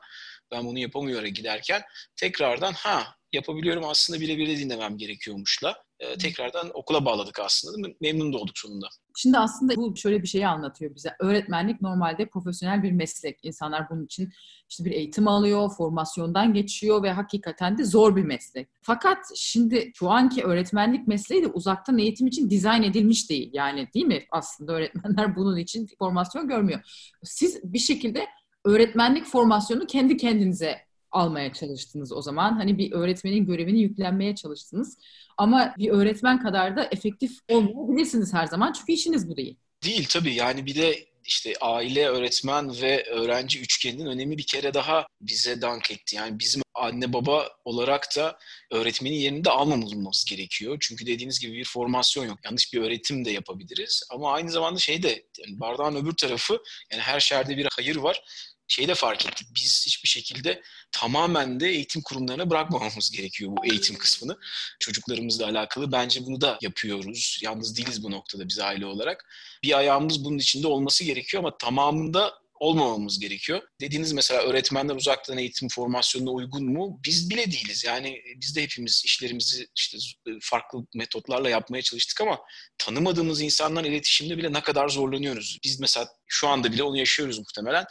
Ben 0.51 0.65
bunu 0.65 0.79
yapamıyorum 0.79 1.27
giderken 1.27 1.81
tekrardan 2.15 2.73
ha 2.73 3.15
yapabiliyorum 3.33 3.83
aslında 3.85 4.19
birebir 4.19 4.47
de 4.47 4.57
dinlemem 4.57 4.97
gerekiyormuşla 4.97 5.83
e, 6.01 6.17
tekrardan 6.17 6.71
okula 6.73 7.05
bağladık 7.05 7.39
aslında. 7.39 7.87
Memnun 8.01 8.33
da 8.33 8.37
olduk 8.37 8.57
sonunda. 8.57 8.87
Şimdi 9.17 9.37
aslında 9.37 9.75
bu 9.75 9.97
şöyle 9.97 10.21
bir 10.21 10.27
şeyi 10.27 10.47
anlatıyor 10.47 10.95
bize. 10.95 11.15
Öğretmenlik 11.19 11.81
normalde 11.81 12.29
profesyonel 12.29 12.83
bir 12.83 12.91
meslek. 12.91 13.39
İnsanlar 13.43 13.89
bunun 13.89 14.05
için 14.05 14.29
işte 14.69 14.85
bir 14.85 14.91
eğitim 14.91 15.27
alıyor, 15.27 15.69
formasyondan 15.77 16.53
geçiyor 16.53 17.03
ve 17.03 17.11
hakikaten 17.11 17.77
de 17.77 17.83
zor 17.83 18.15
bir 18.15 18.23
meslek. 18.23 18.67
Fakat 18.81 19.17
şimdi 19.35 19.91
şu 19.95 20.09
anki 20.09 20.43
öğretmenlik 20.43 21.07
mesleği 21.07 21.43
de 21.43 21.47
uzaktan 21.47 21.97
eğitim 21.97 22.27
için 22.27 22.49
dizayn 22.49 22.83
edilmiş 22.83 23.29
değil. 23.29 23.49
Yani 23.53 23.87
değil 23.93 24.05
mi? 24.05 24.23
Aslında 24.31 24.73
öğretmenler 24.73 25.35
bunun 25.35 25.57
için 25.57 25.87
formasyon 25.99 26.47
görmüyor. 26.47 26.79
Siz 27.23 27.59
bir 27.63 27.79
şekilde 27.79 28.27
öğretmenlik 28.65 29.25
formasyonu 29.25 29.87
kendi 29.87 30.17
kendinize 30.17 30.90
almaya 31.11 31.53
çalıştınız 31.53 32.11
o 32.11 32.21
zaman. 32.21 32.53
Hani 32.53 32.77
bir 32.77 32.91
öğretmenin 32.91 33.45
görevini 33.45 33.81
yüklenmeye 33.81 34.35
çalıştınız. 34.35 34.97
Ama 35.37 35.73
bir 35.77 35.89
öğretmen 35.89 36.43
kadar 36.43 36.75
da 36.75 36.87
efektif 36.91 37.31
olmayabilirsiniz 37.49 38.33
her 38.33 38.47
zaman. 38.47 38.73
Çünkü 38.73 38.91
işiniz 38.91 39.29
bu 39.29 39.37
değil. 39.37 39.57
Değil 39.83 40.07
tabii. 40.09 40.33
Yani 40.33 40.65
bir 40.65 40.75
de 40.75 41.11
işte 41.25 41.53
aile, 41.61 42.07
öğretmen 42.07 42.81
ve 42.81 43.03
öğrenci 43.03 43.61
üçgeninin 43.61 44.05
önemi 44.05 44.37
bir 44.37 44.45
kere 44.45 44.73
daha 44.73 45.07
bize 45.21 45.61
dank 45.61 45.91
etti. 45.91 46.15
Yani 46.15 46.39
bizim 46.39 46.61
anne 46.73 47.13
baba 47.13 47.49
olarak 47.65 48.15
da 48.17 48.37
öğretmenin 48.71 49.15
yerini 49.15 49.45
de 49.45 49.49
almamamız 49.49 50.25
gerekiyor. 50.29 50.77
Çünkü 50.79 51.05
dediğiniz 51.05 51.39
gibi 51.39 51.53
bir 51.53 51.65
formasyon 51.65 52.25
yok. 52.25 52.37
Yanlış 52.45 52.73
bir 52.73 52.81
öğretim 52.81 53.25
de 53.25 53.31
yapabiliriz. 53.31 54.03
Ama 54.11 54.31
aynı 54.31 54.51
zamanda 54.51 54.79
şey 54.79 55.03
de 55.03 55.09
yani 55.09 55.59
bardağın 55.59 55.95
öbür 55.95 56.13
tarafı 56.13 56.59
yani 56.91 57.01
her 57.01 57.19
şerde 57.19 57.57
bir 57.57 57.67
hayır 57.75 57.95
var 57.95 58.23
şeyi 58.71 58.87
de 58.87 58.95
fark 58.95 59.25
ettik. 59.25 59.47
Biz 59.55 59.83
hiçbir 59.85 60.09
şekilde 60.09 60.61
tamamen 60.91 61.59
de 61.59 61.69
eğitim 61.69 62.01
kurumlarına 62.01 62.49
bırakmamamız 62.49 63.11
gerekiyor 63.11 63.51
bu 63.51 63.65
eğitim 63.65 63.97
kısmını. 63.97 64.37
Çocuklarımızla 64.79 65.45
alakalı 65.45 65.91
bence 65.91 66.25
bunu 66.25 66.41
da 66.41 66.57
yapıyoruz. 66.61 67.39
Yalnız 67.43 67.77
değiliz 67.77 68.03
bu 68.03 68.11
noktada 68.11 68.47
biz 68.47 68.59
aile 68.59 68.85
olarak. 68.85 69.25
Bir 69.63 69.77
ayağımız 69.77 70.25
bunun 70.25 70.37
içinde 70.37 70.67
olması 70.67 71.03
gerekiyor 71.03 71.43
ama 71.43 71.57
tamamında 71.57 72.40
olmamamız 72.61 73.19
gerekiyor. 73.19 73.61
Dediğiniz 73.81 74.13
mesela 74.13 74.41
öğretmenler 74.41 74.95
uzaktan 74.95 75.37
eğitim 75.37 75.67
formasyonuna 75.69 76.31
uygun 76.31 76.65
mu? 76.65 76.99
Biz 77.05 77.29
bile 77.29 77.51
değiliz. 77.51 77.83
Yani 77.85 78.21
biz 78.35 78.55
de 78.55 78.63
hepimiz 78.63 79.01
işlerimizi 79.05 79.67
işte 79.75 79.97
farklı 80.41 80.79
metotlarla 80.95 81.49
yapmaya 81.49 81.81
çalıştık 81.81 82.21
ama 82.21 82.39
tanımadığımız 82.77 83.41
insanlarla 83.41 83.87
iletişimde 83.87 84.37
bile 84.37 84.53
ne 84.53 84.61
kadar 84.61 84.89
zorlanıyoruz. 84.89 85.59
Biz 85.63 85.79
mesela 85.79 86.07
şu 86.27 86.47
anda 86.47 86.71
bile 86.71 86.83
onu 86.83 86.97
yaşıyoruz 86.97 87.39
muhtemelen. 87.39 87.85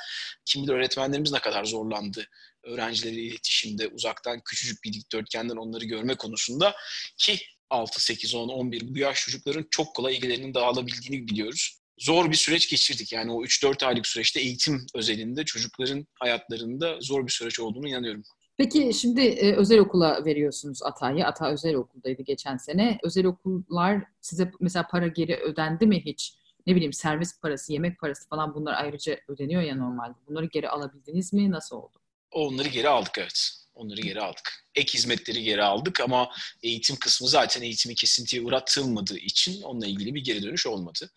Kim 0.45 0.63
bilir 0.63 0.73
öğretmenlerimiz 0.73 1.33
ne 1.33 1.41
kadar 1.41 1.65
zorlandı 1.65 2.27
öğrencileriyle 2.65 3.23
iletişimde 3.23 3.89
uzaktan 3.89 4.41
küçücük 4.45 4.85
bir 4.85 4.93
dikdörtgenden 4.93 5.57
onları 5.57 5.85
görme 5.85 6.15
konusunda 6.15 6.77
ki 7.19 7.39
6, 7.71 8.03
8, 8.03 8.35
10, 8.35 8.49
11 8.49 8.95
bu 8.95 8.99
yaş 8.99 9.21
çocukların 9.21 9.67
çok 9.71 9.95
kolay 9.97 10.17
ilgilerinin 10.17 10.55
dağılabildiğini 10.55 11.29
biliyoruz 11.29 11.80
zor 12.01 12.31
bir 12.31 12.37
süreç 12.37 12.71
geçirdik. 12.71 13.13
Yani 13.13 13.33
o 13.33 13.45
3-4 13.45 13.87
aylık 13.87 14.07
süreçte 14.07 14.41
eğitim 14.41 14.87
özelinde 14.95 15.45
çocukların 15.45 16.07
hayatlarında 16.15 16.97
zor 17.01 17.27
bir 17.27 17.33
süreç 17.33 17.61
olduğunu 17.61 17.89
inanıyorum. 17.89 18.23
Peki 18.57 18.95
şimdi 18.95 19.21
e, 19.21 19.53
özel 19.57 19.79
okula 19.79 20.25
veriyorsunuz 20.25 20.83
Ata'yı. 20.83 21.27
Ata 21.27 21.51
özel 21.53 21.75
okuldaydı 21.75 22.23
geçen 22.23 22.57
sene. 22.57 22.99
Özel 23.03 23.27
okullar 23.27 24.03
size 24.21 24.53
mesela 24.61 24.87
para 24.91 25.07
geri 25.07 25.37
ödendi 25.37 25.87
mi 25.87 26.03
hiç? 26.05 26.35
Ne 26.67 26.75
bileyim 26.75 26.93
servis 26.93 27.41
parası, 27.41 27.73
yemek 27.73 28.01
parası 28.01 28.29
falan 28.29 28.55
bunlar 28.55 28.75
ayrıca 28.75 29.17
ödeniyor 29.29 29.63
ya 29.63 29.75
normalde. 29.75 30.15
Bunları 30.29 30.47
geri 30.47 30.69
alabildiniz 30.69 31.33
mi? 31.33 31.51
Nasıl 31.51 31.77
oldu? 31.77 31.99
Onları 32.33 32.69
geri 32.69 32.89
aldık 32.89 33.19
evet. 33.19 33.60
Onları 33.81 34.01
geri 34.01 34.21
aldık. 34.21 34.65
Ek 34.75 34.95
hizmetleri 34.95 35.43
geri 35.43 35.63
aldık 35.63 36.01
ama 36.01 36.31
eğitim 36.63 36.97
kısmı 36.97 37.29
zaten 37.29 37.63
eğitimi 37.63 37.95
kesintiye 37.95 38.43
uğratılmadığı 38.43 39.19
için 39.19 39.63
onunla 39.63 39.87
ilgili 39.87 40.15
bir 40.15 40.25
geri 40.25 40.43
dönüş 40.43 40.67
olmadı. 40.67 41.11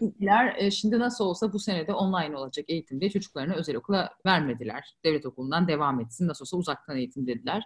İlkler 0.00 0.54
e, 0.56 0.70
şimdi 0.70 0.98
nasıl 0.98 1.24
olsa 1.24 1.52
bu 1.52 1.58
senede 1.58 1.92
online 1.92 2.36
olacak 2.36 2.64
eğitim 2.68 3.00
diye 3.00 3.10
çocuklarını 3.10 3.54
özel 3.54 3.76
okula 3.76 4.10
vermediler. 4.26 4.84
Devlet 5.04 5.26
okulundan 5.26 5.68
devam 5.68 6.00
etsin. 6.00 6.28
Nasıl 6.28 6.44
olsa 6.44 6.56
uzaktan 6.56 6.96
eğitim 6.96 7.26
dediler. 7.26 7.62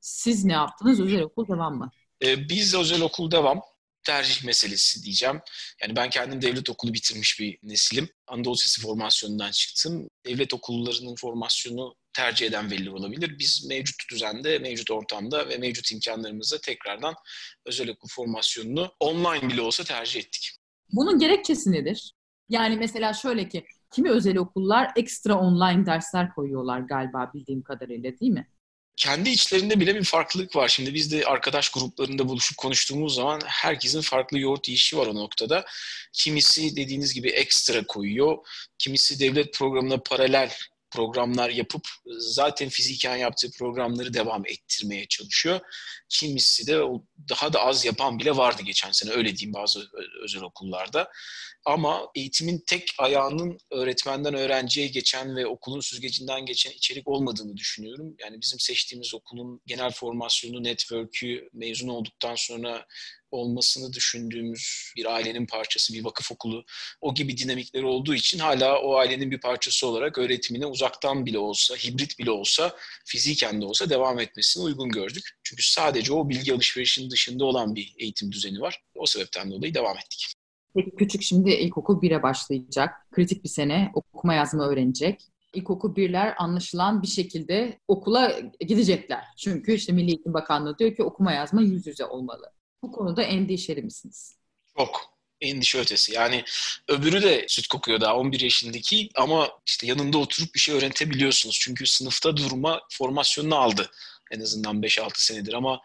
Siz 0.00 0.44
ne 0.44 0.52
yaptınız? 0.52 1.00
Özel 1.00 1.22
okul 1.22 1.48
devam 1.48 1.78
mı? 1.78 1.90
Ee, 2.24 2.48
biz 2.48 2.74
özel 2.74 3.00
okul 3.00 3.30
devam 3.30 3.62
tercih 4.06 4.44
meselesi 4.44 5.02
diyeceğim. 5.02 5.40
Yani 5.82 5.96
ben 5.96 6.10
kendim 6.10 6.42
devlet 6.42 6.70
okulu 6.70 6.94
bitirmiş 6.94 7.40
bir 7.40 7.58
nesilim. 7.62 8.08
Anadolu 8.26 8.56
Sesi 8.56 8.80
formasyonundan 8.80 9.50
çıktım. 9.50 10.08
Devlet 10.26 10.54
okullarının 10.54 11.14
formasyonu 11.14 11.94
tercih 12.18 12.46
eden 12.46 12.70
veliler 12.70 12.90
olabilir. 12.90 13.38
Biz 13.38 13.66
mevcut 13.68 14.10
düzende, 14.10 14.58
mevcut 14.58 14.90
ortamda 14.90 15.48
ve 15.48 15.58
mevcut 15.58 15.92
imkanlarımızla 15.92 16.58
tekrardan 16.58 17.14
özel 17.66 17.90
okul 17.90 18.08
formasyonunu 18.08 18.92
online 19.00 19.48
bile 19.48 19.60
olsa 19.60 19.84
tercih 19.84 20.20
ettik. 20.20 20.50
Bunun 20.92 21.18
gerekçesi 21.18 21.72
nedir? 21.72 22.12
Yani 22.48 22.76
mesela 22.76 23.12
şöyle 23.12 23.48
ki 23.48 23.64
kimi 23.92 24.10
özel 24.10 24.36
okullar 24.36 24.90
ekstra 24.96 25.38
online 25.38 25.86
dersler 25.86 26.34
koyuyorlar 26.34 26.80
galiba 26.80 27.30
bildiğim 27.34 27.62
kadarıyla 27.62 28.18
değil 28.18 28.32
mi? 28.32 28.48
kendi 28.96 29.30
içlerinde 29.30 29.80
bile 29.80 29.94
bir 29.94 30.04
farklılık 30.04 30.56
var. 30.56 30.68
Şimdi 30.68 30.94
biz 30.94 31.12
de 31.12 31.24
arkadaş 31.24 31.68
gruplarında 31.68 32.28
buluşup 32.28 32.58
konuştuğumuz 32.58 33.14
zaman 33.14 33.40
herkesin 33.44 34.00
farklı 34.00 34.38
yoğurt 34.38 34.68
yiyişi 34.68 34.96
var 34.96 35.06
o 35.06 35.14
noktada. 35.14 35.64
Kimisi 36.12 36.76
dediğiniz 36.76 37.14
gibi 37.14 37.28
ekstra 37.28 37.86
koyuyor. 37.86 38.38
Kimisi 38.78 39.20
devlet 39.20 39.54
programına 39.54 39.98
paralel 39.98 40.52
programlar 40.90 41.50
yapıp 41.50 41.88
zaten 42.18 42.68
fiziken 42.68 43.16
yaptığı 43.16 43.50
programları 43.58 44.14
devam 44.14 44.46
ettirmeye 44.46 45.06
çalışıyor. 45.06 45.60
Kimisi 46.08 46.66
de 46.66 46.80
daha 47.28 47.52
da 47.52 47.60
az 47.60 47.84
yapan 47.84 48.18
bile 48.18 48.36
vardı 48.36 48.62
geçen 48.62 48.92
sene 48.92 49.10
öyle 49.10 49.36
diyeyim 49.36 49.54
bazı 49.54 49.80
özel 50.22 50.42
okullarda. 50.42 51.10
Ama 51.66 52.08
eğitimin 52.14 52.64
tek 52.66 52.88
ayağının 52.98 53.58
öğretmenden 53.70 54.34
öğrenciye 54.34 54.86
geçen 54.86 55.36
ve 55.36 55.46
okulun 55.46 55.80
süzgecinden 55.80 56.46
geçen 56.46 56.70
içerik 56.70 57.08
olmadığını 57.08 57.56
düşünüyorum. 57.56 58.14
Yani 58.18 58.40
bizim 58.40 58.60
seçtiğimiz 58.60 59.14
okulun 59.14 59.60
genel 59.66 59.90
formasyonu, 59.90 60.64
network'ü 60.64 61.48
mezun 61.52 61.88
olduktan 61.88 62.34
sonra 62.34 62.86
olmasını 63.30 63.92
düşündüğümüz 63.92 64.92
bir 64.96 65.14
ailenin 65.14 65.46
parçası, 65.46 65.94
bir 65.94 66.04
vakıf 66.04 66.32
okulu, 66.32 66.64
o 67.00 67.14
gibi 67.14 67.38
dinamikleri 67.38 67.86
olduğu 67.86 68.14
için 68.14 68.38
hala 68.38 68.82
o 68.82 68.96
ailenin 68.96 69.30
bir 69.30 69.40
parçası 69.40 69.86
olarak 69.86 70.18
öğretimine 70.18 70.66
uzaktan 70.66 71.26
bile 71.26 71.38
olsa, 71.38 71.74
hibrit 71.74 72.18
bile 72.18 72.30
olsa, 72.30 72.76
fiziken 73.04 73.60
de 73.60 73.64
olsa 73.64 73.90
devam 73.90 74.20
etmesini 74.20 74.62
uygun 74.62 74.88
gördük. 74.88 75.38
Çünkü 75.42 75.62
sadece 75.62 76.12
o 76.12 76.28
bilgi 76.28 76.54
alışverişinin 76.54 77.10
dışında 77.10 77.44
olan 77.44 77.74
bir 77.74 77.94
eğitim 77.98 78.32
düzeni 78.32 78.60
var. 78.60 78.82
O 78.94 79.06
sebepten 79.06 79.50
dolayı 79.50 79.74
devam 79.74 79.96
ettik. 79.98 80.26
Peki 80.74 80.90
küçük 80.96 81.22
şimdi 81.22 81.50
ilkokul 81.50 82.02
1'e 82.02 82.22
başlayacak. 82.22 82.90
Kritik 83.10 83.44
bir 83.44 83.48
sene 83.48 83.90
okuma 83.94 84.34
yazma 84.34 84.68
öğrenecek. 84.68 85.20
İlkokul 85.54 85.96
birler 85.96 86.34
anlaşılan 86.38 87.02
bir 87.02 87.06
şekilde 87.06 87.80
okula 87.88 88.40
gidecekler. 88.60 89.24
Çünkü 89.36 89.74
işte 89.74 89.92
Milli 89.92 90.08
Eğitim 90.08 90.34
Bakanlığı 90.34 90.78
diyor 90.78 90.96
ki 90.96 91.02
okuma 91.02 91.32
yazma 91.32 91.62
yüz 91.62 91.86
yüze 91.86 92.04
olmalı. 92.04 92.52
Bu 92.82 92.92
konuda 92.92 93.22
endişeli 93.22 93.82
misiniz? 93.82 94.36
Çok. 94.76 95.18
Endişe 95.40 95.78
ötesi. 95.78 96.12
Yani 96.12 96.44
öbürü 96.88 97.22
de 97.22 97.44
süt 97.48 97.66
kokuyor 97.66 98.00
daha 98.00 98.16
11 98.16 98.40
yaşındaki 98.40 99.08
ama 99.14 99.50
işte 99.66 99.86
yanında 99.86 100.18
oturup 100.18 100.54
bir 100.54 100.60
şey 100.60 100.74
öğretebiliyorsunuz. 100.74 101.58
Çünkü 101.60 101.86
sınıfta 101.86 102.36
durma 102.36 102.80
formasyonunu 102.90 103.56
aldı 103.56 103.90
en 104.30 104.40
azından 104.40 104.82
5-6 104.82 105.10
senedir 105.14 105.52
ama 105.52 105.80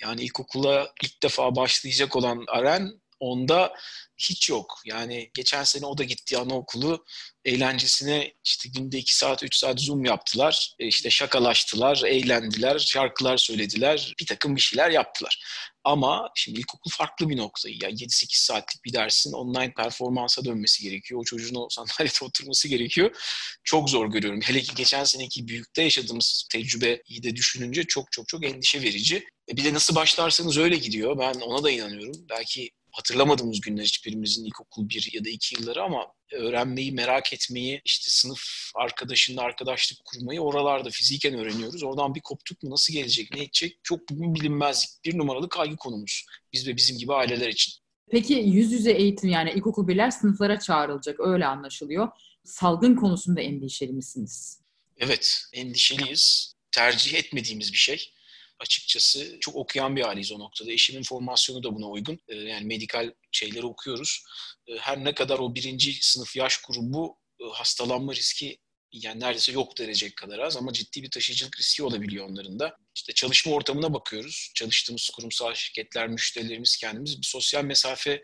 yani 0.00 0.22
ilkokula 0.22 0.92
ilk 1.02 1.22
defa 1.22 1.56
başlayacak 1.56 2.16
olan 2.16 2.44
Aren 2.48 3.00
Onda 3.20 3.74
hiç 4.16 4.50
yok. 4.50 4.80
Yani 4.84 5.30
geçen 5.34 5.64
sene 5.64 5.86
o 5.86 5.98
da 5.98 6.04
gitti 6.04 6.38
anaokulu 6.38 7.04
eğlencesine 7.44 8.34
işte 8.44 8.68
günde 8.68 8.98
2 8.98 9.14
saat 9.14 9.42
3 9.42 9.56
saat 9.56 9.80
zoom 9.80 10.04
yaptılar. 10.04 10.74
E 10.78 10.86
işte 10.86 11.10
şakalaştılar, 11.10 12.02
eğlendiler, 12.06 12.78
şarkılar 12.78 13.36
söylediler, 13.36 14.14
bir 14.20 14.26
takım 14.26 14.56
bir 14.56 14.60
şeyler 14.60 14.90
yaptılar. 14.90 15.42
Ama 15.84 16.30
şimdi 16.34 16.60
ilkokul 16.60 16.90
farklı 16.90 17.28
bir 17.28 17.36
nokta. 17.36 17.68
Yani 17.68 17.94
7-8 17.94 18.44
saatlik 18.44 18.84
bir 18.84 18.92
dersin 18.92 19.32
online 19.32 19.72
performansa 19.74 20.44
dönmesi 20.44 20.82
gerekiyor. 20.82 21.20
O 21.20 21.24
çocuğun 21.24 21.54
o 21.54 21.68
sandalyede 21.70 22.18
oturması 22.24 22.68
gerekiyor. 22.68 23.16
Çok 23.64 23.90
zor 23.90 24.10
görüyorum. 24.10 24.40
Hele 24.40 24.60
ki 24.60 24.74
geçen 24.74 25.04
seneki 25.04 25.48
büyükte 25.48 25.82
yaşadığımız 25.82 26.46
tecrübeyi 26.52 27.22
de 27.22 27.36
düşününce 27.36 27.84
çok 27.84 28.12
çok 28.12 28.28
çok 28.28 28.44
endişe 28.44 28.82
verici. 28.82 29.24
E 29.48 29.56
bir 29.56 29.64
de 29.64 29.74
nasıl 29.74 29.94
başlarsanız 29.94 30.58
öyle 30.58 30.76
gidiyor. 30.76 31.18
Ben 31.18 31.34
ona 31.34 31.62
da 31.64 31.70
inanıyorum. 31.70 32.26
Belki 32.30 32.70
hatırlamadığımız 32.92 33.60
günler 33.60 33.82
hiçbirimizin 33.82 34.44
ilkokul 34.44 34.88
bir 34.88 35.10
ya 35.12 35.24
da 35.24 35.28
iki 35.28 35.54
yılları 35.54 35.82
ama 35.82 36.06
öğrenmeyi, 36.32 36.92
merak 36.92 37.32
etmeyi, 37.32 37.82
işte 37.84 38.10
sınıf 38.10 38.42
arkadaşınla 38.74 39.42
arkadaşlık 39.42 40.04
kurmayı 40.04 40.40
oralarda 40.40 40.90
fiziken 40.90 41.34
öğreniyoruz. 41.34 41.82
Oradan 41.82 42.14
bir 42.14 42.20
koptuk 42.20 42.62
mu 42.62 42.70
nasıl 42.70 42.92
gelecek, 42.92 43.34
ne 43.34 43.42
edecek 43.42 43.78
çok 43.82 44.10
bugün 44.10 44.34
bilinmezlik. 44.34 44.90
Bir 45.04 45.18
numaralı 45.18 45.48
kaygı 45.48 45.76
konumuz 45.76 46.24
biz 46.52 46.68
ve 46.68 46.76
bizim 46.76 46.98
gibi 46.98 47.12
aileler 47.12 47.48
için. 47.48 47.72
Peki 48.10 48.34
yüz 48.34 48.72
yüze 48.72 48.92
eğitim 48.92 49.30
yani 49.30 49.52
ilkokul 49.52 49.88
birler 49.88 50.10
sınıflara 50.10 50.58
çağrılacak 50.58 51.20
öyle 51.20 51.46
anlaşılıyor. 51.46 52.08
Salgın 52.44 52.96
konusunda 52.96 53.40
endişeli 53.40 53.92
misiniz? 53.92 54.60
Evet, 54.98 55.42
endişeliyiz. 55.52 56.54
Tercih 56.72 57.14
etmediğimiz 57.14 57.72
bir 57.72 57.78
şey 57.78 58.12
açıkçası 58.60 59.36
çok 59.40 59.56
okuyan 59.56 59.96
bir 59.96 60.08
aileyiz 60.08 60.32
o 60.32 60.38
noktada. 60.38 60.72
Eşimin 60.72 61.02
formasyonu 61.02 61.62
da 61.62 61.74
buna 61.74 61.88
uygun. 61.88 62.20
Ee, 62.28 62.36
yani 62.36 62.66
medikal 62.66 63.12
şeyleri 63.32 63.66
okuyoruz. 63.66 64.24
Ee, 64.68 64.76
her 64.76 65.04
ne 65.04 65.14
kadar 65.14 65.38
o 65.38 65.54
birinci 65.54 65.98
sınıf 66.00 66.36
yaş 66.36 66.62
grubu 66.62 67.16
e, 67.40 67.44
hastalanma 67.52 68.14
riski 68.14 68.58
yani 68.92 69.20
neredeyse 69.20 69.52
yok 69.52 69.78
denecek 69.78 70.16
kadar 70.16 70.38
az 70.38 70.56
ama 70.56 70.72
ciddi 70.72 71.02
bir 71.02 71.10
taşıyıcılık 71.10 71.58
riski 71.58 71.82
olabiliyor 71.82 72.28
onların 72.28 72.58
da. 72.58 72.76
İşte 72.94 73.12
çalışma 73.12 73.52
ortamına 73.52 73.94
bakıyoruz. 73.94 74.52
Çalıştığımız 74.54 75.10
kurumsal 75.10 75.54
şirketler, 75.54 76.08
müşterilerimiz 76.08 76.76
kendimiz 76.76 77.18
bir 77.18 77.26
sosyal 77.26 77.64
mesafe 77.64 78.22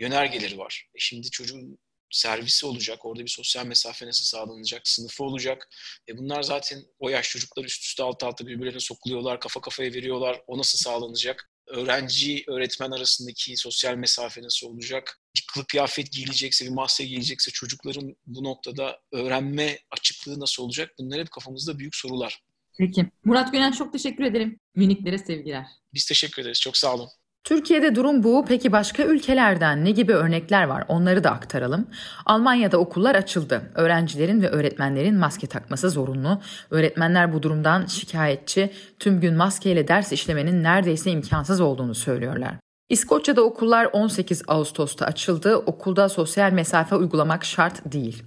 yönergeleri 0.00 0.58
var. 0.58 0.88
E 0.94 0.98
şimdi 0.98 1.30
çocuğun 1.30 1.78
servisi 2.14 2.66
olacak. 2.66 3.04
Orada 3.04 3.22
bir 3.22 3.28
sosyal 3.28 3.66
mesafe 3.66 4.06
nasıl 4.06 4.24
sağlanacak? 4.24 4.88
Sınıfı 4.88 5.24
olacak. 5.24 5.68
E 6.08 6.18
bunlar 6.18 6.42
zaten 6.42 6.84
o 6.98 7.08
yaş 7.08 7.28
çocuklar 7.30 7.64
üst 7.64 7.84
üste 7.84 8.02
alt 8.02 8.24
alta 8.24 8.46
birbirlerine 8.46 8.80
sokuluyorlar, 8.80 9.40
kafa 9.40 9.60
kafaya 9.60 9.92
veriyorlar. 9.92 10.42
O 10.46 10.58
nasıl 10.58 10.78
sağlanacak? 10.78 11.50
Öğrenci, 11.66 12.44
öğretmen 12.48 12.90
arasındaki 12.90 13.56
sosyal 13.56 13.94
mesafe 13.94 14.42
nasıl 14.42 14.66
olacak? 14.66 15.20
Bir 15.36 15.44
kılık 15.54 15.68
kıyafet 15.68 16.12
giyilecekse, 16.12 16.64
bir 16.64 16.70
maske 16.70 17.04
giyilecekse 17.04 17.50
çocukların 17.50 18.16
bu 18.26 18.44
noktada 18.44 19.00
öğrenme 19.12 19.78
açıklığı 19.90 20.40
nasıl 20.40 20.62
olacak? 20.62 20.90
Bunlar 20.98 21.20
hep 21.20 21.30
kafamızda 21.30 21.78
büyük 21.78 21.96
sorular. 21.96 22.42
Peki. 22.78 23.06
Murat 23.24 23.52
Gönen 23.52 23.72
çok 23.72 23.92
teşekkür 23.92 24.24
ederim. 24.24 24.60
Miniklere 24.74 25.18
sevgiler. 25.18 25.66
Biz 25.94 26.06
teşekkür 26.06 26.42
ederiz. 26.42 26.60
Çok 26.60 26.76
sağ 26.76 26.94
olun. 26.94 27.08
Türkiye'de 27.44 27.94
durum 27.94 28.22
bu. 28.22 28.44
Peki 28.48 28.72
başka 28.72 29.02
ülkelerden 29.02 29.84
ne 29.84 29.90
gibi 29.90 30.12
örnekler 30.12 30.64
var? 30.64 30.84
Onları 30.88 31.24
da 31.24 31.30
aktaralım. 31.30 31.86
Almanya'da 32.26 32.78
okullar 32.78 33.14
açıldı. 33.14 33.62
Öğrencilerin 33.74 34.42
ve 34.42 34.48
öğretmenlerin 34.48 35.18
maske 35.18 35.46
takması 35.46 35.90
zorunlu. 35.90 36.40
Öğretmenler 36.70 37.32
bu 37.32 37.42
durumdan 37.42 37.86
şikayetçi. 37.86 38.70
Tüm 38.98 39.20
gün 39.20 39.34
maskeyle 39.34 39.88
ders 39.88 40.12
işlemenin 40.12 40.62
neredeyse 40.62 41.10
imkansız 41.10 41.60
olduğunu 41.60 41.94
söylüyorlar. 41.94 42.63
İskoçya'da 42.94 43.42
okullar 43.42 43.88
18 43.92 44.42
Ağustos'ta 44.48 45.06
açıldı. 45.06 45.56
Okulda 45.56 46.08
sosyal 46.08 46.52
mesafe 46.52 46.96
uygulamak 46.96 47.44
şart 47.44 47.92
değil. 47.92 48.22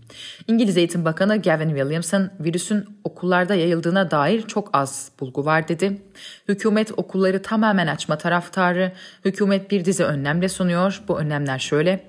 İngiliz 0.48 0.78
Eğitim 0.78 1.06
Bakanı 1.06 1.42
Gavin 1.42 1.70
Williamson 1.70 2.30
virüsün 2.40 2.86
okullarda 3.04 3.56
yayıldığına 3.56 4.12
dair 4.12 4.42
çok 4.42 4.70
az 4.74 5.12
bulgu 5.20 5.46
var 5.46 5.68
dedi. 5.68 6.02
Hükümet 6.48 6.92
okulları 6.98 7.42
tamamen 7.42 7.88
açma 7.88 8.18
taraftarı. 8.18 8.92
Hükümet 9.26 9.72
bir 9.72 9.86
dizi 9.86 10.04
önlemle 10.04 10.50
sunuyor. 10.50 11.02
Bu 11.08 11.20
önlemler 11.20 11.60
şöyle. 11.60 12.04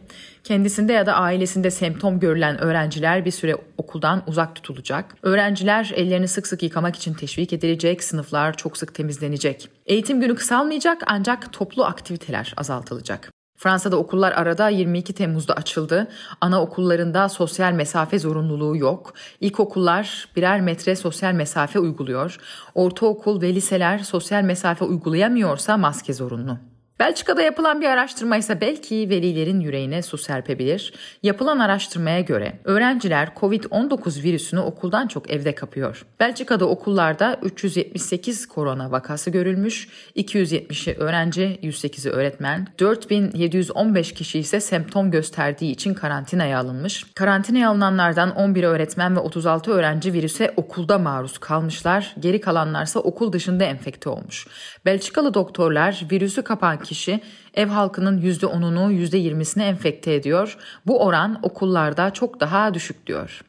Kendisinde 0.44 0.92
ya 0.92 1.06
da 1.06 1.14
ailesinde 1.14 1.70
semptom 1.70 2.20
görülen 2.20 2.58
öğrenciler 2.58 3.24
bir 3.24 3.30
süre 3.30 3.56
okuldan 3.76 4.22
uzak 4.26 4.54
tutulacak. 4.54 5.14
Öğrenciler 5.22 5.92
ellerini 5.94 6.28
sık 6.28 6.46
sık 6.46 6.62
yıkamak 6.62 6.96
için 6.96 7.14
teşvik 7.14 7.52
edilecek, 7.52 8.04
sınıflar 8.04 8.56
çok 8.56 8.76
sık 8.76 8.94
temizlenecek. 8.94 9.68
Eğitim 9.86 10.20
günü 10.20 10.34
kısalmayacak 10.34 11.02
ancak 11.06 11.52
toplu 11.52 11.84
aktiviteler 11.84 12.54
azaltılacak. 12.56 13.30
Fransa'da 13.58 13.96
okullar 13.96 14.32
arada 14.32 14.68
22 14.68 15.12
Temmuz'da 15.12 15.54
açıldı. 15.54 16.08
Anaokullarında 16.40 17.28
sosyal 17.28 17.72
mesafe 17.72 18.18
zorunluluğu 18.18 18.76
yok. 18.76 19.14
İlkokullar 19.40 20.28
birer 20.36 20.60
metre 20.60 20.96
sosyal 20.96 21.32
mesafe 21.32 21.78
uyguluyor. 21.78 22.36
Ortaokul 22.74 23.42
ve 23.42 23.54
liseler 23.54 23.98
sosyal 23.98 24.42
mesafe 24.42 24.84
uygulayamıyorsa 24.84 25.76
maske 25.76 26.12
zorunlu. 26.12 26.58
Belçika'da 27.00 27.42
yapılan 27.42 27.80
bir 27.80 27.86
araştırma 27.86 28.36
ise 28.36 28.60
belki 28.60 29.10
velilerin 29.10 29.60
yüreğine 29.60 30.02
su 30.02 30.18
serpebilir. 30.18 30.92
Yapılan 31.22 31.58
araştırmaya 31.58 32.20
göre 32.20 32.58
öğrenciler 32.64 33.28
COVID-19 33.36 34.22
virüsünü 34.22 34.60
okuldan 34.60 35.06
çok 35.06 35.30
evde 35.30 35.54
kapıyor. 35.54 36.06
Belçika'da 36.20 36.68
okullarda 36.68 37.38
378 37.42 38.46
korona 38.46 38.90
vakası 38.90 39.30
görülmüş, 39.30 39.88
270'i 40.16 40.94
öğrenci, 40.94 41.58
108'i 41.62 42.10
öğretmen, 42.10 42.66
4715 42.78 44.12
kişi 44.12 44.38
ise 44.38 44.60
semptom 44.60 45.10
gösterdiği 45.10 45.70
için 45.70 45.94
karantinaya 45.94 46.58
alınmış. 46.58 47.04
Karantinaya 47.14 47.70
alınanlardan 47.70 48.36
11 48.36 48.64
öğretmen 48.64 49.16
ve 49.16 49.20
36 49.20 49.72
öğrenci 49.72 50.12
virüse 50.12 50.52
okulda 50.56 50.98
maruz 50.98 51.38
kalmışlar. 51.38 52.14
Geri 52.20 52.40
kalanlarsa 52.40 53.00
okul 53.00 53.32
dışında 53.32 53.64
enfekte 53.64 54.08
olmuş. 54.08 54.46
Belçikalı 54.84 55.34
doktorlar 55.34 56.06
virüsü 56.10 56.42
kapan 56.42 56.78
kişi 56.88 57.20
ev 57.54 57.68
halkının 57.68 58.22
%10'unu 58.22 58.92
%20'sini 58.92 59.62
enfekte 59.62 60.14
ediyor. 60.14 60.56
Bu 60.86 61.04
oran 61.04 61.38
okullarda 61.42 62.10
çok 62.10 62.40
daha 62.40 62.74
düşük 62.74 63.06
diyor. 63.06 63.40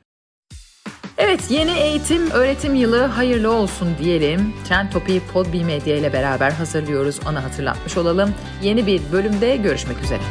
Evet 1.17 1.52
yeni 1.52 1.71
eğitim 1.71 2.32
öğretim 2.32 2.75
yılı 2.75 3.04
hayırlı 3.04 3.52
olsun 3.52 3.88
diyelim. 3.99 4.54
Trend 4.67 4.91
Topi'yi 4.91 5.21
Podbi 5.34 5.63
Medya 5.63 5.97
ile 5.97 6.13
beraber 6.13 6.52
hazırlıyoruz. 6.52 7.19
Onu 7.30 7.43
hatırlatmış 7.43 7.97
olalım. 7.97 8.34
Yeni 8.63 8.88
bir 8.88 9.02
bölümde 9.12 9.56
görüşmek 9.56 10.04
üzere. 10.04 10.21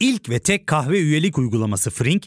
İlk 0.00 0.28
ve 0.28 0.38
tek 0.38 0.66
kahve 0.66 0.98
üyelik 0.98 1.38
uygulaması 1.38 1.90
Frink, 1.90 2.26